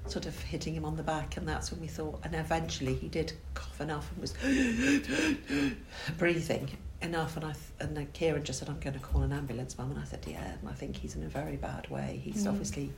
sort 0.07 0.27
of 0.27 0.39
hitting 0.39 0.75
him 0.75 0.85
on 0.85 0.97
the 0.99 1.03
back, 1.03 1.39
and 1.39 1.49
that's 1.49 1.71
when 1.73 1.81
we 1.81 1.87
thought. 1.89 2.21
And 2.25 2.35
eventually, 2.35 2.95
he 2.95 3.09
did 3.09 3.33
cough 3.55 3.81
enough 3.81 4.11
and 4.13 4.21
was 4.21 4.35
breathing 6.19 6.77
enough. 7.01 7.37
And 7.37 7.47
I 7.47 7.53
th- 7.53 7.65
and 7.81 7.97
then 7.97 8.09
Kieran 8.13 8.45
just 8.45 8.59
said, 8.59 8.69
"I'm 8.69 8.81
going 8.81 8.93
to 8.95 9.01
call 9.01 9.23
an 9.23 9.33
ambulance, 9.33 9.79
Mum." 9.79 9.93
And 9.93 9.99
I 10.01 10.05
said, 10.05 10.25
"Yeah." 10.27 10.57
I 10.69 10.75
think 10.75 10.97
he's 10.97 11.17
in 11.17 11.23
a 11.23 11.29
very 11.29 11.57
bad 11.57 11.89
way. 11.89 12.21
He's 12.23 12.45
Mm. 12.45 12.51
obviously 12.51 12.93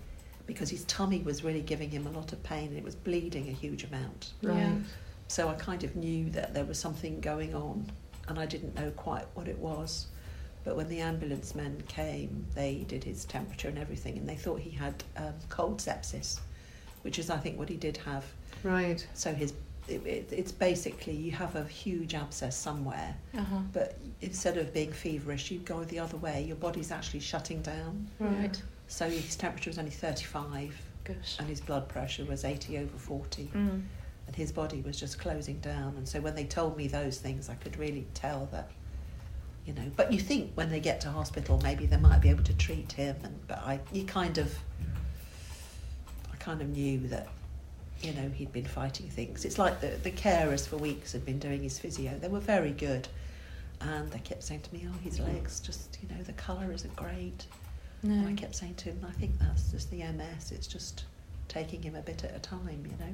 because 0.47 0.71
his 0.71 0.85
tummy 0.87 1.21
was 1.23 1.45
really 1.45 1.61
giving 1.63 1.91
him 1.91 2.07
a 2.09 2.11
lot 2.11 2.33
of 2.33 2.43
pain 2.43 2.69
and 2.69 2.77
it 2.79 2.85
was 2.85 2.95
bleeding 2.97 3.49
a 3.49 3.53
huge 3.53 3.85
amount. 3.85 4.33
Yeah. 4.41 4.75
So 5.29 5.49
I 5.49 5.55
kind 5.55 5.83
of 5.85 5.97
knew 5.97 6.31
that 6.31 6.55
there 6.55 6.65
was 6.65 6.79
something 6.79 7.21
going 7.21 7.55
on, 7.55 7.87
and 8.29 8.39
I 8.39 8.47
didn't 8.47 8.75
know 8.77 8.91
quite 8.93 9.25
what 9.35 9.49
it 9.49 9.59
was. 9.59 10.07
But 10.65 10.77
when 10.77 10.89
the 10.89 11.01
ambulance 11.01 11.55
men 11.55 11.83
came, 11.89 12.45
they 12.55 12.85
did 12.89 13.05
his 13.05 13.25
temperature 13.25 13.69
and 13.69 13.79
everything, 13.79 14.19
and 14.19 14.29
they 14.29 14.35
thought 14.37 14.61
he 14.61 14.71
had 14.71 15.03
um, 15.17 15.35
cold 15.49 15.79
sepsis, 15.79 16.41
which 17.03 17.19
is, 17.19 17.31
I 17.31 17.37
think, 17.37 17.59
what 17.59 17.69
he 17.69 17.77
did 17.77 17.97
have. 17.99 18.25
Right. 18.65 19.07
So 19.15 19.33
his, 19.33 19.53
it, 19.89 20.05
it, 20.05 20.29
it's 20.33 20.51
basically 20.51 21.15
you 21.15 21.31
have 21.33 21.55
a 21.55 21.65
huge 21.65 22.15
abscess 22.15 22.57
somewhere, 22.57 23.17
Uh-huh. 23.37 23.59
but 23.73 23.99
instead 24.23 24.57
of 24.57 24.73
being 24.75 24.93
feverish, 24.93 25.51
you 25.53 25.59
go 25.61 25.85
the 25.85 26.01
other 26.01 26.17
way. 26.17 26.43
Your 26.43 26.57
body's 26.57 26.91
actually 26.91 27.21
shutting 27.21 27.63
down. 27.63 28.09
Right. 28.19 28.61
So 28.89 29.09
his 29.09 29.37
temperature 29.37 29.71
was 29.71 29.79
only 29.79 29.91
35, 29.93 30.75
Gosh. 31.05 31.37
and 31.39 31.49
his 31.49 31.61
blood 31.61 31.89
pressure 31.89 32.25
was 32.25 32.45
80 32.45 32.79
over 32.79 32.99
40 32.99 33.51
Mm. 33.55 33.83
And 34.27 34.35
his 34.37 34.53
body 34.53 34.81
was 34.81 34.99
just 34.99 35.19
closing 35.19 35.59
down. 35.61 35.95
And 35.97 36.09
so 36.09 36.21
when 36.21 36.35
they 36.35 36.45
told 36.45 36.77
me 36.77 36.89
those 36.89 37.19
things, 37.19 37.49
I 37.49 37.55
could 37.55 37.79
really 37.79 38.07
tell 38.15 38.49
that, 38.53 38.71
you 39.67 39.73
know. 39.73 39.91
But 39.97 40.13
you 40.13 40.21
think 40.21 40.53
when 40.55 40.71
they 40.71 40.81
get 40.81 41.01
to 41.03 41.11
hospital, 41.11 41.61
maybe 41.63 41.87
they 41.87 41.97
might 41.97 42.21
be 42.21 42.29
able 42.31 42.45
to 42.45 42.55
treat 42.55 42.93
him, 42.93 43.17
and 43.23 43.39
but 43.47 43.59
I, 43.59 43.81
you 43.93 44.05
kind 44.05 44.39
of, 44.39 44.53
I 46.33 46.37
kind 46.37 46.61
of 46.61 46.69
knew 46.69 47.07
that, 47.09 47.29
you 48.03 48.13
know, 48.13 48.29
he'd 48.29 48.53
been 48.53 48.67
fighting 48.67 49.09
things. 49.09 49.45
It's 49.45 49.59
like 49.59 49.81
the 49.81 49.99
the 50.03 50.11
carers 50.11 50.67
for 50.67 50.77
weeks 50.77 51.13
had 51.13 51.25
been 51.25 51.39
doing 51.39 51.63
his 51.63 51.79
physio. 51.79 52.19
They 52.19 52.29
were 52.29 52.41
very 52.41 52.73
good, 52.73 53.09
and 53.81 54.11
they 54.11 54.19
kept 54.19 54.43
saying 54.43 54.63
to 54.63 54.75
me, 54.75 54.87
"Oh, 54.89 54.99
his 55.03 55.21
legs 55.21 55.61
just, 55.61 55.99
you 56.03 56.09
know, 56.15 56.23
the 56.23 56.33
colour 56.33 56.73
isn't 56.73 56.97
great." 56.97 57.47
And 58.03 58.29
I 58.29 58.33
kept 58.35 58.55
saying 58.55 58.75
to 58.77 58.91
him, 58.91 59.05
I 59.09 59.13
think 59.13 59.39
that's 59.39 59.71
just 59.73 59.91
the 59.91 60.03
MS. 60.03 60.53
It's 60.53 60.67
just 60.67 61.05
taking 61.49 61.83
him 61.83 61.97
a 61.97 62.03
bit 62.03 62.23
at 62.25 62.37
a 62.37 62.39
time, 62.39 62.85
you 62.85 62.97
know. 63.05 63.13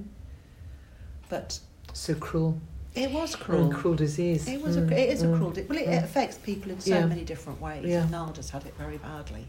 But 1.33 1.59
So 1.95 2.15
cruel. 2.15 2.61
it 2.95 3.11
was 3.11 3.35
cruel. 3.37 3.63
And 3.65 3.73
cruel 3.73 3.95
disease. 3.95 4.47
It 4.47 4.61
was 4.61 4.77
Mm, 4.77 4.93
a, 4.93 5.01
it 5.01 5.09
is 5.15 5.23
a 5.23 5.27
mm, 5.29 5.37
cruel. 5.39 5.51
di- 5.51 5.63
Well, 5.63 5.79
it, 5.79 5.87
mm. 5.87 5.93
it 5.97 6.05
affects 6.05 6.37
people 6.37 6.71
in 6.73 6.79
so 6.79 6.95
Yeah. 6.95 7.07
many 7.07 7.25
different 7.25 7.59
ways. 7.59 7.87
Yeah. 7.87 8.03
And 8.03 8.11
had 8.51 8.67
it 8.67 8.75
very 8.77 8.99
badly. 8.99 9.47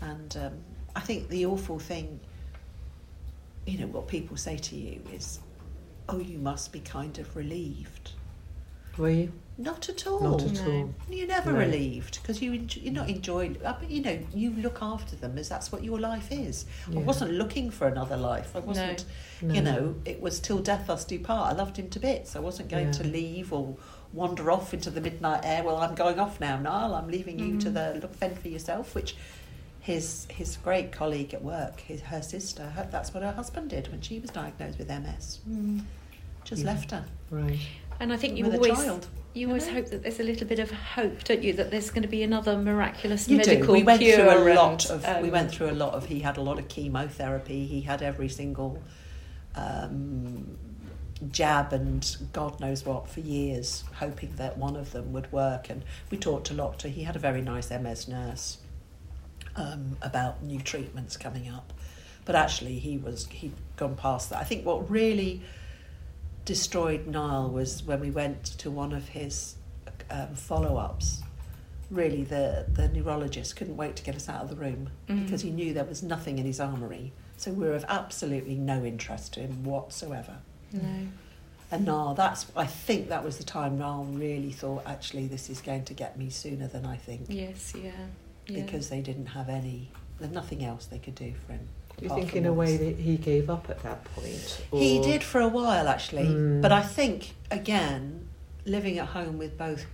And 0.00 0.36
um, 0.36 0.52
I 0.96 1.00
think 1.00 1.28
the 1.28 1.46
awful 1.46 1.78
thing, 1.78 2.18
you 3.66 3.78
know, 3.78 3.86
what 3.86 4.08
people 4.08 4.36
say 4.36 4.56
to 4.56 4.74
you 4.74 5.00
is, 5.12 5.38
"Oh, 6.08 6.18
you 6.18 6.38
must 6.38 6.72
be 6.72 6.80
kind 6.80 7.16
of 7.20 7.36
relieved." 7.36 8.10
Were 8.98 9.10
you? 9.10 9.32
Not 9.58 9.88
at 9.90 10.06
all. 10.06 10.20
Not 10.20 10.42
at 10.42 10.52
No. 10.66 10.72
all. 10.72 10.94
You're 11.10 11.26
never 11.28 11.52
No. 11.52 11.58
relieved 11.58 12.20
because 12.22 12.40
you 12.40 12.52
enjoy, 12.54 12.80
you're 12.82 12.92
not 12.92 13.08
enjoying. 13.10 13.58
uh, 13.64 13.74
But 13.78 13.90
you 13.90 14.02
know, 14.02 14.18
you 14.34 14.50
look 14.54 14.78
after 14.82 15.14
them 15.14 15.36
as 15.38 15.48
that's 15.48 15.70
what 15.70 15.84
your 15.84 16.00
life 16.00 16.32
is. 16.32 16.64
I 16.90 16.96
wasn't 16.98 17.32
looking 17.32 17.70
for 17.70 17.86
another 17.86 18.16
life. 18.16 18.56
I 18.56 18.60
wasn't. 18.60 19.04
No. 19.42 19.54
You 19.54 19.60
know, 19.62 19.94
it 20.04 20.20
was 20.20 20.40
till 20.40 20.58
death 20.60 20.88
us 20.88 21.04
do 21.04 21.18
part. 21.20 21.52
I 21.52 21.56
loved 21.56 21.76
him 21.76 21.90
to 21.90 22.00
bits. 22.00 22.34
I 22.34 22.40
wasn't 22.40 22.70
going 22.70 22.86
Yeah. 22.86 22.92
to 22.92 23.04
leave 23.04 23.52
or 23.52 23.76
wander 24.12 24.50
off 24.50 24.72
into 24.74 24.90
the 24.90 25.00
midnight 25.00 25.40
air. 25.44 25.62
Well, 25.62 25.76
I'm 25.76 25.94
going 25.94 26.18
off 26.18 26.40
now, 26.40 26.58
Niall. 26.58 26.94
I'm 26.94 27.08
leaving 27.08 27.38
you 27.38 27.58
to 27.60 27.70
Mhm. 27.70 27.74
the 27.94 28.00
look 28.00 28.14
fend 28.14 28.38
for 28.38 28.48
yourself. 28.48 28.94
Which 28.94 29.16
his 29.80 30.26
his 30.30 30.56
great 30.56 30.92
colleague 30.92 31.34
at 31.34 31.42
work, 31.44 31.80
his 31.80 32.00
her 32.02 32.22
sister, 32.22 32.70
her, 32.70 32.88
that's 32.90 33.12
what 33.12 33.22
her 33.22 33.32
husband 33.32 33.70
did 33.70 33.88
when 33.88 34.00
she 34.00 34.18
was 34.18 34.30
diagnosed 34.30 34.78
with 34.78 34.90
MS. 34.90 35.40
Mm. 35.48 35.82
Just 36.44 36.62
Yeah. 36.62 36.72
left 36.72 36.90
her 36.90 37.04
Right. 37.30 37.58
And 38.02 38.12
I 38.12 38.16
think 38.16 38.36
you 38.36 38.46
always 38.46 38.72
child. 38.72 39.06
you 39.32 39.46
always 39.46 39.68
hope 39.68 39.86
that 39.90 40.02
there's 40.02 40.18
a 40.18 40.24
little 40.24 40.44
bit 40.48 40.58
of 40.58 40.72
hope, 40.72 41.22
don't 41.22 41.40
you? 41.40 41.52
That 41.52 41.70
there's 41.70 41.90
going 41.90 42.02
to 42.02 42.08
be 42.08 42.24
another 42.24 42.58
miraculous 42.58 43.28
You 43.28 43.36
medical 43.36 43.68
do. 43.68 43.72
We 43.74 43.84
went 43.84 44.00
cure. 44.00 44.16
through 44.16 44.52
a 44.52 44.54
lot 44.54 44.90
of. 44.90 45.02
we 45.22 45.28
um, 45.28 45.30
went 45.30 45.52
through 45.52 45.70
a 45.70 45.78
lot 45.78 45.94
of. 45.94 46.06
He 46.06 46.18
had 46.18 46.36
a 46.36 46.40
lot 46.40 46.58
of 46.58 46.66
chemotherapy. 46.66 47.64
He 47.64 47.82
had 47.82 48.02
every 48.02 48.28
single 48.28 48.82
um, 49.54 50.58
jab 51.30 51.72
and 51.72 52.16
God 52.32 52.58
knows 52.58 52.84
what 52.84 53.08
for 53.08 53.20
years, 53.20 53.84
hoping 53.94 54.34
that 54.34 54.58
one 54.58 54.74
of 54.74 54.90
them 54.90 55.12
would 55.12 55.30
work. 55.30 55.70
And 55.70 55.84
we 56.10 56.18
talked 56.18 56.50
a 56.50 56.54
lot 56.54 56.80
to. 56.80 56.88
He 56.88 57.04
had 57.04 57.14
a 57.14 57.20
very 57.20 57.40
nice 57.40 57.70
MS 57.70 58.08
nurse 58.08 58.58
um, 59.54 59.96
about 60.02 60.42
new 60.42 60.58
treatments 60.58 61.16
coming 61.16 61.48
up, 61.48 61.72
but 62.24 62.34
actually 62.34 62.80
he 62.80 62.98
was 62.98 63.26
he'd 63.26 63.52
gone 63.76 63.94
past 63.94 64.30
that. 64.30 64.40
I 64.40 64.44
think 64.44 64.66
what 64.66 64.90
really 64.90 65.42
destroyed 66.44 67.06
Niall 67.06 67.50
was 67.50 67.82
when 67.82 68.00
we 68.00 68.10
went 68.10 68.44
to 68.58 68.70
one 68.70 68.92
of 68.92 69.08
his 69.08 69.56
um, 70.10 70.34
follow-ups. 70.34 71.22
Really, 71.90 72.24
the 72.24 72.64
the 72.72 72.88
neurologist 72.88 73.54
couldn't 73.56 73.76
wait 73.76 73.96
to 73.96 74.02
get 74.02 74.16
us 74.16 74.28
out 74.28 74.42
of 74.42 74.48
the 74.48 74.56
room 74.56 74.88
Mm. 75.08 75.24
because 75.24 75.42
he 75.42 75.50
knew 75.50 75.74
there 75.74 75.84
was 75.84 76.02
nothing 76.02 76.38
in 76.38 76.46
his 76.46 76.58
armoury. 76.58 77.12
So 77.36 77.50
we 77.52 77.66
were 77.66 77.74
of 77.74 77.84
absolutely 77.88 78.54
no 78.54 78.84
interest 78.84 79.34
to 79.34 79.40
him 79.40 79.62
whatsoever. 79.64 80.36
No. 80.72 80.80
And 81.70 81.84
Niall, 81.86 82.14
that's 82.14 82.46
I 82.56 82.66
think 82.66 83.08
that 83.08 83.22
was 83.24 83.36
the 83.38 83.44
time 83.44 83.78
Niall 83.78 84.04
really 84.04 84.52
thought 84.52 84.84
actually 84.86 85.26
this 85.26 85.50
is 85.50 85.60
going 85.60 85.84
to 85.84 85.94
get 85.94 86.16
me 86.18 86.30
sooner 86.30 86.66
than 86.66 86.86
I 86.86 86.96
think 86.96 87.26
Yes. 87.28 87.74
Yeah. 87.76 87.90
yeah. 88.46 88.62
because 88.64 88.88
they 88.88 89.00
didn't 89.02 89.26
have 89.26 89.48
any, 89.50 89.90
there's 90.18 90.32
nothing 90.32 90.64
else 90.64 90.86
they 90.86 90.98
could 90.98 91.14
do 91.14 91.32
for 91.46 91.52
him. 91.52 91.68
Do 91.98 92.04
you 92.06 92.14
think, 92.14 92.30
from 92.30 92.38
in 92.38 92.46
a 92.46 92.52
way, 92.52 92.76
that 92.76 92.96
he 92.96 93.16
gave 93.16 93.48
up 93.50 93.68
at 93.70 93.82
that 93.82 94.04
point? 94.14 94.62
He 94.72 95.00
did 95.00 95.22
for 95.22 95.40
a 95.40 95.48
while 95.48 95.88
actually, 95.88 96.24
Mm. 96.26 96.60
but 96.62 96.72
I 96.72 96.82
think 96.82 97.34
again, 97.50 98.28
living 98.64 98.98
at 98.98 99.08
home 99.08 99.38
with 99.38 99.56
both 99.58 99.86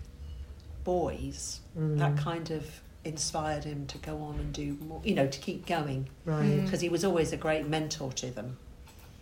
boys, 0.85 1.61
Mm. 1.79 1.99
that 1.99 2.17
kind 2.17 2.51
of 2.51 2.81
inspired 3.05 3.65
him 3.65 3.87
to 3.87 3.99
go 3.99 4.19
on 4.23 4.39
and 4.39 4.53
do 4.53 4.77
more, 4.87 5.01
you 5.05 5.15
know, 5.15 5.27
to 5.27 5.39
keep 5.39 5.67
going 5.67 6.09
Right. 6.25 6.45
Mm. 6.45 6.65
because 6.65 6.81
he 6.81 6.89
was 6.89 7.05
always 7.05 7.33
a 7.33 7.37
great 7.37 7.67
mentor 7.67 8.13
to 8.13 8.31
them. 8.31 8.57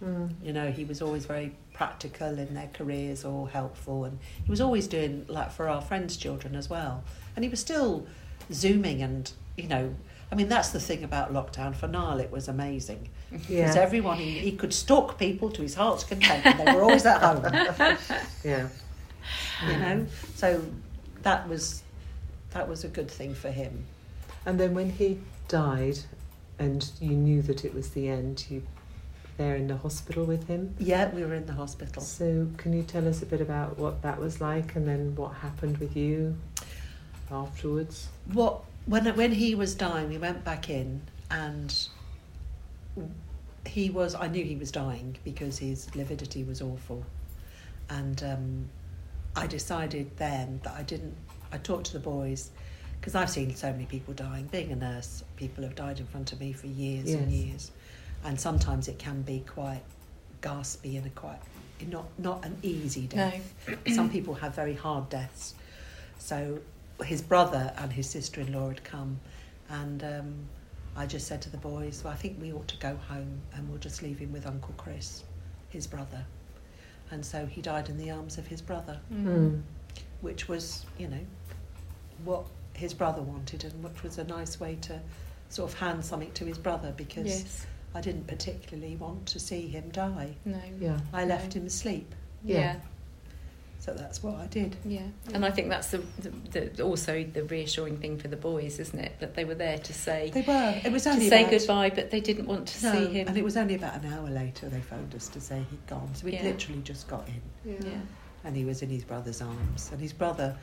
Mm. 0.03 0.35
You 0.43 0.53
know, 0.53 0.71
he 0.71 0.85
was 0.85 1.01
always 1.01 1.25
very 1.27 1.55
practical 1.73 2.39
in 2.39 2.55
their 2.55 2.69
careers 2.73 3.25
or 3.25 3.49
helpful, 3.49 4.05
and 4.05 4.19
he 4.45 4.51
was 4.51 4.61
always 4.61 4.87
doing 4.87 5.25
like 5.29 5.51
for 5.51 5.69
our 5.69 5.81
friends' 5.83 6.17
children 6.17 6.55
as 6.55 6.69
well. 6.69 7.03
And 7.35 7.45
he 7.45 7.49
was 7.49 7.61
still 7.61 8.07
zooming, 8.53 9.03
and 9.03 9.31
you 9.57 9.69
know, 9.69 9.95
I 10.31 10.35
mean, 10.35 10.49
that's 10.49 10.71
the 10.71 10.81
thing 10.81 11.05
about 11.05 11.33
lockdown. 11.33 11.75
For 11.75 11.87
Niall, 11.87 12.19
it 12.19 12.31
was 12.33 12.49
amazing 12.49 13.09
Yeah. 13.31 13.39
because 13.62 13.77
everyone 13.77 14.19
he, 14.19 14.39
he 14.39 14.53
could 14.53 14.73
stalk 14.75 15.19
people 15.19 15.51
to 15.51 15.62
his 15.62 15.75
heart's 15.75 16.05
content, 16.05 16.45
and 16.45 16.59
they 16.61 16.75
were 16.75 16.83
always 16.83 17.07
at 17.07 17.23
home. 17.23 17.45
yeah. 18.45 18.69
You 19.69 19.77
know, 19.79 20.07
so 20.35 20.65
that 21.23 21.49
was 21.49 21.83
that 22.51 22.69
was 22.69 22.85
a 22.85 22.89
good 22.89 23.11
thing 23.11 23.35
for 23.35 23.51
him. 23.51 23.85
And 24.47 24.59
then 24.61 24.75
when 24.75 24.91
he 24.91 25.19
died, 25.49 25.99
and 26.59 26.91
you 27.01 27.11
knew 27.11 27.43
that 27.43 27.65
it 27.65 27.75
was 27.75 27.91
the 27.91 28.09
end, 28.09 28.47
you 28.49 28.61
were 28.61 28.67
there 29.37 29.57
in 29.57 29.67
the 29.69 29.77
hospital 29.77 30.25
with 30.25 30.47
him. 30.49 30.75
Yeah, 30.79 31.11
we 31.11 31.25
were 31.25 31.35
in 31.35 31.47
the 31.47 31.53
hospital. 31.53 32.03
So 32.03 32.49
can 32.57 32.73
you 32.73 32.83
tell 32.83 33.07
us 33.07 33.23
a 33.23 33.27
bit 33.27 33.41
about 33.41 33.79
what 33.79 34.03
that 34.03 34.19
was 34.19 34.41
like, 34.41 34.75
and 34.77 34.87
then 34.89 35.15
what 35.17 35.35
happened 35.35 35.79
with 35.79 35.97
you 35.97 36.37
afterwards? 37.31 38.09
What 38.33 38.62
when 38.87 39.07
when 39.16 39.33
he 39.33 39.55
was 39.55 39.75
dying, 39.75 40.09
we 40.09 40.18
went 40.18 40.44
back 40.44 40.70
in, 40.70 41.03
and 41.31 41.88
he 43.66 43.90
was. 43.90 44.14
I 44.14 44.29
knew 44.29 44.44
he 44.44 44.57
was 44.57 44.70
dying 44.70 45.16
because 45.25 45.59
his 45.59 45.94
lividity 45.94 46.44
was 46.44 46.62
awful, 46.62 47.05
and 47.90 48.22
um, 48.22 48.68
I 49.35 49.46
decided 49.46 50.16
then 50.16 50.61
that 50.64 50.75
I 50.75 50.83
didn't. 50.83 51.14
I 51.53 51.59
talked 51.59 51.87
to 51.87 51.92
the 51.92 52.01
boys 52.01 52.51
because 53.01 53.14
I've 53.14 53.31
seen 53.31 53.55
so 53.55 53.70
many 53.70 53.85
people 53.87 54.14
dying. 54.14 54.46
Being 54.46 54.72
a 54.72 54.77
nurse, 54.77 55.22
people 55.37 55.64
have 55.64 55.75
died 55.75 56.01
in 56.01 56.07
front 56.07 56.33
of 56.33 56.40
me 56.40 56.53
for 56.53 56.66
years 56.68 57.09
and 57.12 57.31
years, 57.31 57.72
and 58.25 58.40
sometimes 58.40 58.88
it 58.88 58.99
can 58.99 59.22
be 59.22 59.44
quite 59.46 59.83
gaspy 60.42 60.96
and 60.96 61.07
a 61.07 61.11
quite 61.11 61.40
not 61.88 62.07
not 62.18 62.44
an 62.44 62.57
easy 62.62 63.07
death. 63.07 63.55
Some 63.94 64.11
people 64.11 64.35
have 64.35 64.55
very 64.55 64.75
hard 64.75 65.09
deaths. 65.09 65.55
So 66.18 66.61
his 67.05 67.23
brother 67.23 67.73
and 67.79 67.93
his 67.93 68.09
sister-in-law 68.09 68.69
had 68.69 68.85
come, 68.85 69.21
and 69.69 70.03
um, 70.05 70.35
I 70.97 71.07
just 71.07 71.27
said 71.27 71.43
to 71.43 71.51
the 71.51 71.59
boys, 71.59 72.03
"Well, 72.05 72.13
I 72.13 72.17
think 72.17 72.41
we 72.41 72.53
ought 72.53 72.69
to 72.69 72.77
go 72.79 72.97
home, 73.09 73.41
and 73.55 73.69
we'll 73.69 73.79
just 73.79 74.03
leave 74.03 74.19
him 74.19 74.33
with 74.33 74.47
Uncle 74.47 74.75
Chris, 74.77 75.25
his 75.69 75.87
brother." 75.87 76.25
And 77.11 77.25
so 77.25 77.47
he 77.47 77.61
died 77.63 77.89
in 77.89 77.99
the 77.99 78.11
arms 78.11 78.37
of 78.39 78.47
his 78.49 78.61
brother, 78.61 78.99
Mm. 79.13 79.63
which 80.23 80.49
was, 80.49 80.87
you 80.99 81.07
know, 81.09 81.25
what 82.25 82.47
his 82.73 82.93
brother 82.95 83.23
wanted, 83.23 83.65
and 83.65 83.83
which 83.85 84.03
was 84.03 84.19
a 84.19 84.25
nice 84.25 84.59
way 84.59 84.77
to 84.83 85.01
sort 85.49 85.71
of 85.73 85.79
hand 85.79 86.05
something 86.05 86.33
to 86.33 86.45
his 86.45 86.59
brother 86.59 86.93
because 86.97 87.27
Yes. 87.27 87.67
I 87.95 88.01
didn't 88.01 88.27
particularly 88.27 88.97
want 88.97 89.27
to 89.27 89.39
see 89.39 89.69
him 89.69 89.89
die. 89.91 90.35
No. 90.45 90.61
Yeah. 90.81 90.99
I 91.13 91.25
left 91.25 91.55
him 91.55 91.67
asleep, 91.67 92.15
Yeah. 92.43 92.59
Yeah. 92.59 92.77
So 93.87 93.94
that's 93.94 94.20
what 94.22 94.35
I 94.35 94.46
did. 94.49 94.75
Yeah, 94.85 95.03
and 95.33 95.46
I 95.46 95.51
think 95.53 95.68
that's 95.68 95.92
the, 95.92 96.03
the, 96.51 96.61
the 96.75 96.83
also 96.83 97.22
the 97.22 97.44
reassuring 97.44 97.99
thing 97.99 98.18
for 98.18 98.27
the 98.29 98.37
boys, 98.37 98.79
isn't 98.81 98.99
it? 98.99 99.12
That 99.20 99.35
they 99.37 99.44
were 99.44 99.55
there 99.55 99.79
to 99.79 99.92
say 99.92 100.31
They 100.35 100.42
were. 100.42 100.75
It 100.85 100.90
was 100.92 101.07
only 101.07 101.20
to 101.20 101.25
only 101.27 101.29
say 101.31 101.42
about- 101.42 101.51
goodbye, 101.53 101.90
but 101.90 102.11
they 102.11 102.20
didn't 102.20 102.46
want 102.46 102.66
to 102.68 102.87
No, 102.87 102.92
see 102.92 103.12
him. 103.12 103.29
and 103.29 103.38
it 103.38 103.44
was 103.44 103.57
only 103.57 103.77
about 103.77 104.03
an 104.03 104.12
hour 104.12 104.29
later 104.29 104.68
they 104.68 104.81
phoned 104.81 105.14
us 105.14 105.29
to 105.29 105.40
say 105.40 105.64
he'd 105.70 105.87
gone. 105.87 106.11
So 106.14 106.25
we'd 106.27 106.35
Yeah. 106.35 106.42
literally 106.42 106.83
just 106.83 107.07
got 107.09 107.29
in, 107.29 107.40
yeah, 107.72 108.01
and 108.44 108.57
he 108.57 108.64
was 108.64 108.83
in 108.83 108.90
his 108.90 109.05
brother's 109.05 109.40
arms, 109.40 109.88
and 109.92 110.01
his 110.01 110.12
brother 110.12 110.57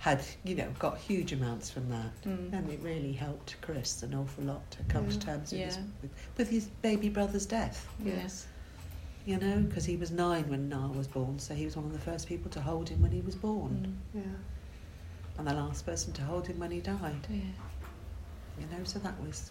had, 0.00 0.22
you 0.44 0.54
know, 0.54 0.68
got 0.78 0.96
huge 0.98 1.32
amounts 1.32 1.70
from 1.70 1.88
that, 1.90 2.12
Mm. 2.24 2.52
and 2.52 2.70
it 2.70 2.78
really 2.80 3.12
helped 3.12 3.56
Chris 3.60 4.02
an 4.04 4.14
awful 4.14 4.44
lot 4.44 4.70
to 4.70 4.78
come 4.88 5.08
to 5.08 5.18
terms 5.18 5.50
with, 5.52 5.60
his, 5.62 5.78
with, 6.02 6.10
with 6.36 6.48
his 6.50 6.66
baby 6.82 7.08
brother's 7.08 7.46
death. 7.46 7.88
yes, 8.04 8.46
You 9.26 9.36
know, 9.38 9.58
because 9.60 9.84
he 9.84 9.96
was 9.96 10.10
nine 10.10 10.48
when 10.48 10.68
Niall 10.70 10.88
was 10.96 11.06
born, 11.06 11.38
so 11.38 11.54
he 11.54 11.64
was 11.66 11.76
one 11.76 11.84
of 11.84 11.92
the 11.92 11.98
first 11.98 12.26
people 12.28 12.50
to 12.52 12.60
hold 12.62 12.88
him 12.88 13.02
when 13.02 13.10
he 13.12 13.20
was 13.20 13.34
born, 13.34 13.94
Mm. 14.16 14.20
Yeah. 14.22 14.36
and 15.38 15.46
the 15.46 15.52
last 15.52 15.84
person 15.84 16.12
to 16.14 16.22
hold 16.22 16.46
him 16.46 16.58
when 16.58 16.70
he 16.70 16.80
died. 16.80 17.26
yeah, 17.28 17.36
you 18.58 18.66
know 18.76 18.82
so 18.84 18.98
that 19.00 19.20
was 19.22 19.50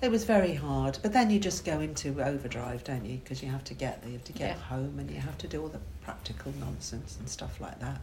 it 0.00 0.10
was 0.10 0.24
very 0.24 0.54
hard 0.54 0.98
but 1.02 1.12
then 1.12 1.28
you 1.30 1.38
just 1.38 1.64
go 1.64 1.80
into 1.80 2.20
overdrive 2.24 2.82
don't 2.84 3.04
you 3.04 3.18
because 3.18 3.42
you 3.42 3.48
have 3.50 3.62
to 3.64 3.74
get 3.74 4.00
there 4.00 4.10
you 4.10 4.16
have 4.16 4.24
to 4.24 4.32
get 4.32 4.56
Yeah. 4.56 4.62
home 4.64 4.98
and 4.98 5.10
you 5.10 5.18
have 5.20 5.36
to 5.38 5.46
do 5.48 5.60
all 5.62 5.68
the 5.68 5.80
practical 6.02 6.52
nonsense 6.58 7.16
and 7.18 7.28
stuff 7.28 7.60
like 7.60 7.78
that 7.80 8.00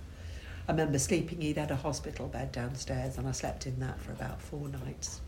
i 0.68 0.72
remember 0.72 1.00
sleeping 1.00 1.42
he'd 1.42 1.58
had 1.58 1.72
a 1.72 1.76
hospital 1.76 2.28
bed 2.28 2.52
downstairs 2.54 3.18
and 3.18 3.28
i 3.28 3.32
slept 3.32 3.66
in 3.68 3.80
that 3.80 4.00
for 4.00 4.12
about 4.12 4.42
four 4.42 4.68
nights 4.70 5.20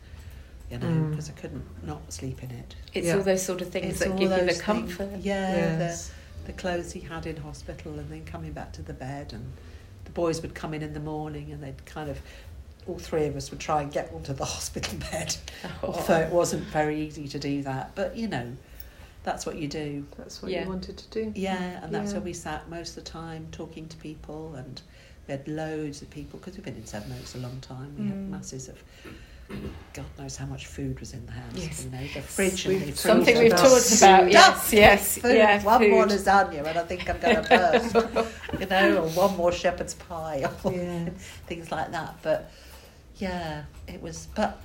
you 0.70 0.78
know 0.78 0.86
Mm. 0.86 1.10
because 1.10 1.28
i 1.30 1.32
couldn't 1.32 1.64
not 1.86 2.12
sleep 2.12 2.42
in 2.42 2.50
it 2.50 2.76
it's 2.94 3.06
Yeah. 3.06 3.16
all 3.16 3.22
those 3.22 3.42
sort 3.42 3.60
of 3.62 3.70
things 3.70 3.86
It's 3.92 3.98
that 4.00 4.16
give 4.18 4.30
you 4.30 4.44
the 4.46 4.60
comfort. 4.60 5.08
things- 5.10 5.24
yeah 5.24 5.78
Yes. 5.78 6.10
the, 6.44 6.52
the 6.52 6.58
clothes 6.58 6.92
he 6.92 7.00
had 7.00 7.26
in 7.26 7.36
hospital 7.36 7.98
and 7.98 8.10
then 8.10 8.24
coming 8.24 8.52
back 8.52 8.72
to 8.74 8.82
the 8.82 8.92
bed 8.94 9.32
and 9.32 9.44
the 10.04 10.10
boys 10.12 10.40
would 10.42 10.54
come 10.54 10.74
in 10.74 10.82
in 10.82 10.92
the 10.94 11.00
morning 11.00 11.52
and 11.52 11.62
they'd 11.62 11.84
kind 11.86 12.08
of 12.10 12.18
all 12.86 12.98
three 12.98 13.26
of 13.26 13.36
us 13.36 13.50
would 13.50 13.60
try 13.60 13.82
and 13.82 13.92
get 13.92 14.10
onto 14.14 14.32
the 14.32 14.44
hospital 14.56 14.98
bed 15.10 15.36
Oh. 15.64 15.68
although 15.94 16.18
it 16.20 16.32
wasn't 16.32 16.64
very 16.64 17.00
easy 17.00 17.28
to 17.28 17.38
do 17.38 17.62
that. 17.62 17.94
But 17.94 18.16
you 18.16 18.28
know, 18.28 18.56
that's 19.24 19.44
what 19.44 19.56
you 19.56 19.68
do. 19.68 20.06
That's 20.16 20.40
what 20.42 20.50
Yeah. 20.50 20.62
you 20.62 20.68
wanted 20.68 20.96
to 20.96 21.06
do. 21.10 21.32
Yeah, 21.34 21.82
and 21.84 21.94
that's 21.94 22.12
Yeah. 22.12 22.18
where 22.18 22.24
we 22.24 22.32
sat 22.32 22.70
most 22.70 22.96
of 22.96 23.04
the 23.04 23.10
time 23.10 23.48
talking 23.52 23.86
to 23.88 23.96
people, 23.98 24.54
and 24.54 24.80
we 25.26 25.32
had 25.32 25.46
loads 25.46 26.00
of 26.00 26.08
people 26.08 26.38
because 26.38 26.54
we've 26.56 26.64
been 26.64 26.76
in 26.76 26.86
Sevenoaks 26.86 27.34
a 27.34 27.38
long 27.38 27.58
time. 27.60 27.94
We 27.98 28.06
had 28.06 28.14
Mm. 28.16 28.28
masses 28.30 28.68
of. 28.68 28.82
God 29.94 30.04
knows 30.18 30.36
how 30.36 30.46
much 30.46 30.66
food 30.66 31.00
was 31.00 31.12
in 31.14 31.24
the 31.26 31.32
house. 31.32 31.52
Yes. 31.54 31.84
You 31.84 31.90
know, 31.90 32.06
the 32.14 32.20
fridge 32.20 32.66
and 32.66 32.80
the 32.80 32.84
We've- 32.86 32.96
Something 32.96 33.38
we've 33.38 33.52
About 33.52 33.58
talked 33.68 33.96
about. 33.96 34.22
food. 34.24 34.32
Yes, 34.32 34.72
yes, 34.72 35.18
Food, 35.18 35.36
yeah. 35.36 35.62
one 35.64 35.80
food. 35.80 35.90
more 35.90 36.06
lasagna, 36.06 36.66
and 36.66 36.78
I 36.78 36.82
think 36.84 37.08
I'm 37.08 37.18
going 37.18 37.36
to 37.44 37.48
burst. 37.48 38.60
you 38.60 38.66
know, 38.66 39.02
or 39.04 39.08
one 39.10 39.36
more 39.36 39.52
shepherd's 39.52 39.94
pie, 39.94 40.44
or 40.64 40.72
Yeah. 40.72 41.08
things 41.46 41.70
like 41.72 41.90
that. 41.92 42.16
But 42.22 42.50
yeah, 43.16 43.64
it 43.86 44.02
was. 44.02 44.28
But 44.34 44.60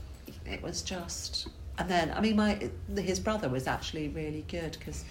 it 0.46 0.62
was 0.62 0.82
just. 0.82 1.48
And 1.80 1.90
then, 1.90 2.12
I 2.12 2.22
mean, 2.22 2.36
my 2.36 2.70
his 2.96 3.20
brother 3.20 3.50
was 3.50 3.66
actually 3.66 4.10
really 4.10 4.46
good 4.48 4.76
because 4.78 5.06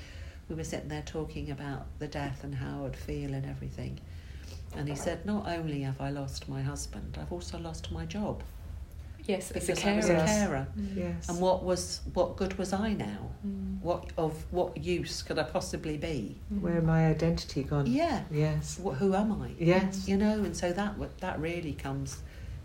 we 0.48 0.54
were 0.54 0.62
sitting 0.64 0.88
there 0.88 1.02
talking 1.02 1.50
about 1.50 1.86
the 1.98 2.06
death 2.06 2.44
and 2.44 2.54
how 2.54 2.84
I'd 2.86 2.94
feel 2.96 3.32
and 3.34 3.44
everything. 3.46 3.98
And 4.76 4.88
he 4.88 4.94
said, 4.94 5.26
"Not 5.26 5.48
only 5.48 5.80
have 5.82 6.00
I 6.00 6.10
lost 6.10 6.48
my 6.48 6.62
husband, 6.62 7.18
I've 7.20 7.32
also 7.32 7.58
lost 7.58 7.90
my 7.90 8.04
job 8.06 8.42
Yes, 9.26 9.50
as 9.52 9.68
a 9.68 9.72
because 9.72 9.84
I 9.84 9.96
was 9.96 10.06
carer. 10.06 10.18
a 10.22 10.26
carer. 10.26 10.66
Yes. 10.96 11.28
And 11.28 11.40
what 11.40 11.62
was 11.62 12.00
what 12.14 12.36
good 12.36 12.58
was 12.58 12.72
I 12.72 12.92
now? 12.94 13.30
Mm. 13.46 13.80
What 13.80 14.10
of 14.18 14.44
what 14.50 14.76
use 14.76 15.22
could 15.22 15.38
I 15.38 15.44
possibly 15.44 15.96
be? 15.96 16.36
Where 16.60 16.80
my 16.82 17.06
identity 17.06 17.62
gone? 17.62 17.86
Yeah, 17.86 18.22
Yes. 18.30 18.80
Wh- 18.84 18.94
who 18.94 19.14
am 19.14 19.40
I? 19.42 19.50
Yes. 19.58 20.08
You 20.08 20.16
know, 20.16 20.32
and 20.44 20.56
so 20.56 20.72
that 20.72 20.94
that 21.20 21.40
really 21.40 21.72
comes. 21.74 22.22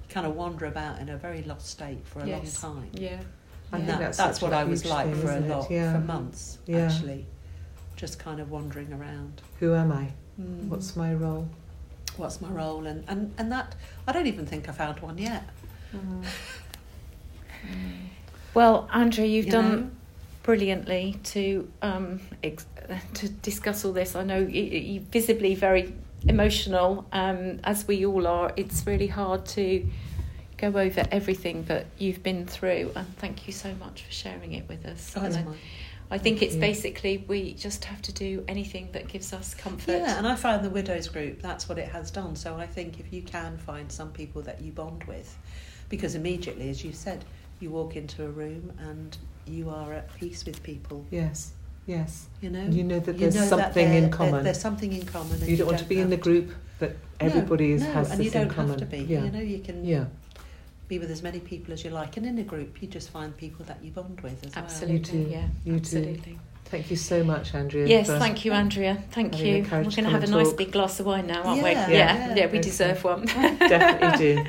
Kind 0.09 0.25
of 0.25 0.35
wander 0.37 0.65
about 0.65 0.99
in 0.99 1.09
a 1.09 1.17
very 1.17 1.43
lost 1.43 1.67
state 1.67 1.99
for 2.05 2.21
a 2.21 2.27
Yes. 2.27 2.63
long 2.63 2.75
time. 2.81 2.89
Yeah. 2.93 3.19
I 3.73 3.77
And 3.77 3.85
think 3.85 3.87
that, 3.87 3.99
that's 3.99 4.17
that's, 4.17 4.41
what 4.41 4.53
I 4.53 4.63
was 4.63 4.85
like 4.85 5.07
thing, 5.11 5.21
for 5.21 5.31
a 5.31 5.35
it? 5.41 5.49
lot, 5.49 5.69
Yeah. 5.69 5.91
for 5.93 5.99
months 5.99 6.59
Yeah. 6.65 6.77
actually, 6.87 7.25
just 7.97 8.17
kind 8.17 8.39
of 8.39 8.49
wandering 8.49 8.93
around. 8.93 9.41
Who 9.59 9.75
am 9.75 9.91
I? 9.91 10.13
Mm. 10.41 10.69
What's 10.69 10.95
my 10.95 11.13
role? 11.13 11.49
what's 12.15 12.41
my 12.41 12.47
role? 12.49 12.87
And, 12.87 13.03
and 13.07 13.31
and 13.37 13.51
that 13.51 13.75
I 14.07 14.11
don't 14.11 14.25
even 14.27 14.45
think 14.47 14.67
I 14.69 14.71
found 14.71 14.99
one 15.01 15.17
yet. 15.19 15.43
Well, 18.53 18.89
Andrea, 18.91 19.27
you've 19.27 19.45
You 19.45 19.51
done 19.51 19.71
know? 19.81 19.89
brilliantly 20.43 21.19
to 21.25 21.69
um, 21.81 22.19
ex- 22.43 22.65
to 23.15 23.29
discuss 23.29 23.85
all 23.85 23.91
this. 23.93 24.15
I 24.15 24.23
know 24.23 24.39
you, 24.39 24.61
you 24.63 24.99
visibly 25.01 25.53
very 25.55 25.93
emotional, 26.27 27.05
um, 27.11 27.59
as 27.63 27.87
we 27.87 28.05
all 28.05 28.25
are. 28.27 28.51
It's 28.55 28.85
really 28.87 29.07
hard 29.07 29.45
to 29.47 29.85
go 30.57 30.69
over 30.69 31.03
everything 31.11 31.63
that 31.65 31.85
you've 31.99 32.23
been 32.23 32.47
through, 32.47 32.91
and 32.95 33.15
thank 33.17 33.45
you 33.45 33.53
so 33.53 33.75
much 33.75 34.03
for 34.03 34.11
sharing 34.11 34.53
it 34.53 34.67
with 34.67 34.85
us. 34.85 35.13
Oh, 35.15 35.21
that's 35.21 35.35
mine. 35.35 35.57
I 36.09 36.17
think 36.17 36.41
it's 36.41 36.55
basically 36.55 37.25
we 37.27 37.53
just 37.53 37.83
have 37.83 38.01
to 38.03 38.13
do 38.13 38.43
anything 38.47 38.87
that 38.93 39.09
gives 39.09 39.33
us 39.33 39.53
comfort. 39.53 39.91
Yeah, 39.91 40.17
and 40.17 40.25
I 40.25 40.35
found 40.35 40.63
the 40.63 40.69
widows 40.69 41.09
group. 41.09 41.41
That's 41.41 41.67
what 41.67 41.77
it 41.77 41.89
has 41.89 42.11
done. 42.11 42.37
So 42.37 42.55
I 42.55 42.65
think 42.65 42.99
if 43.01 43.11
you 43.11 43.21
can 43.21 43.57
find 43.57 43.91
some 43.91 44.11
people 44.11 44.41
that 44.43 44.61
you 44.61 44.71
bond 44.71 45.03
with, 45.03 45.37
because 45.89 46.15
immediately, 46.15 46.69
as 46.69 46.83
you 46.83 46.91
said, 46.93 47.23
you 47.59 47.69
walk 47.69 47.95
into 47.95 48.23
a 48.25 48.29
room 48.29 48.71
and 48.79 49.17
you 49.45 49.69
are 49.69 49.93
at 49.93 50.13
peace 50.15 50.45
with 50.45 50.61
people. 50.63 51.05
Yes. 51.11 51.53
Yes. 51.85 52.27
You 52.41 52.49
know, 52.49 52.65
You 52.65 52.83
know 52.83 52.99
that 52.99 53.13
You 53.13 53.19
there's 53.21 53.35
know 53.35 53.45
something 53.45 53.87
there- 53.87 53.97
in 53.97 54.03
there- 54.03 54.11
common. 54.11 54.43
there's 54.43 54.59
something 54.59 54.91
in 54.91 55.05
common. 55.05 55.39
And 55.41 55.47
you 55.47 55.55
don't 55.57 55.67
want 55.67 55.79
to 55.79 55.85
be 55.85 55.99
in 55.99 56.09
the 56.09 56.17
group 56.17 56.51
that 56.79 56.95
everybody 57.19 57.19
No, 57.19 57.25
everybody 57.27 57.71
is, 57.71 57.81
no, 57.83 57.91
has 57.93 58.11
and 58.11 58.19
this 58.19 58.25
you 58.25 58.31
don't 58.31 58.43
in 58.43 58.49
common. 58.49 58.69
have 58.71 58.79
to 58.79 58.85
be. 58.85 58.97
Yeah. 58.99 59.23
You 59.23 59.31
know, 59.31 59.39
you 59.39 59.59
can 59.59 59.85
Yeah. 59.85 60.05
be 60.89 60.99
with 60.99 61.09
as 61.09 61.23
many 61.23 61.39
people 61.39 61.73
as 61.73 61.83
you 61.85 61.89
like, 61.91 62.17
and 62.17 62.25
in 62.25 62.37
a 62.37 62.43
group, 62.43 62.81
you 62.81 62.87
just 62.89 63.09
find 63.09 63.35
people 63.37 63.65
that 63.65 63.77
you 63.83 63.91
bond 63.91 64.19
with 64.21 64.45
as 64.45 64.55
Absolutely, 64.57 64.99
too. 65.25 65.27
yeah, 65.31 65.47
You 65.63 65.73
too. 65.73 65.77
absolutely. 65.79 66.39
Thank 66.65 66.89
you 66.91 66.97
so 66.97 67.23
much, 67.23 67.55
Andrea. 67.55 67.87
Yes, 67.87 68.07
thank 68.07 68.43
you, 68.43 68.51
Andrea. 68.51 69.01
Thank 69.11 69.39
you. 69.39 69.63
We're 69.63 69.69
going 69.69 69.89
to 69.89 70.01
to 70.01 70.09
have 70.09 70.19
a 70.21 70.23
and 70.25 70.31
nice 70.33 70.47
talk. 70.49 70.57
big 70.57 70.71
glass 70.73 70.99
of 70.99 71.05
wine 71.05 71.25
now, 71.27 71.43
aren't 71.43 71.63
we? 71.63 71.71
Yeah, 71.71 71.89
yeah, 71.89 72.27
yeah. 72.27 72.35
yeah, 72.35 72.51
we 72.51 72.59
deserve 72.59 73.01
one. 73.05 73.25
Definitely 73.25 74.35
do. 74.35 74.45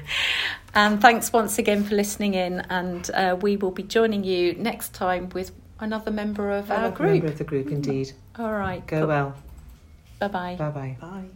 And 0.74 1.00
thanks 1.00 1.32
once 1.32 1.58
again 1.58 1.84
for 1.84 1.94
listening 1.94 2.34
in. 2.34 2.60
And 2.68 3.10
uh, 3.12 3.36
we 3.40 3.56
will 3.56 3.70
be 3.70 3.82
joining 3.82 4.24
you 4.24 4.54
next 4.54 4.94
time 4.94 5.28
with 5.30 5.52
another 5.80 6.10
member 6.10 6.50
of 6.50 6.70
our 6.70 6.90
group. 6.90 7.12
Member 7.12 7.26
of 7.28 7.38
the 7.38 7.44
group, 7.44 7.68
indeed. 7.68 8.12
All 8.38 8.52
right. 8.52 8.86
Go 8.86 9.06
well. 9.06 9.34
Bye 10.18 10.28
bye. 10.28 10.56
Bye 10.58 10.70
bye. 10.70 10.96
well. 11.00 11.10
Bye. 11.10 11.28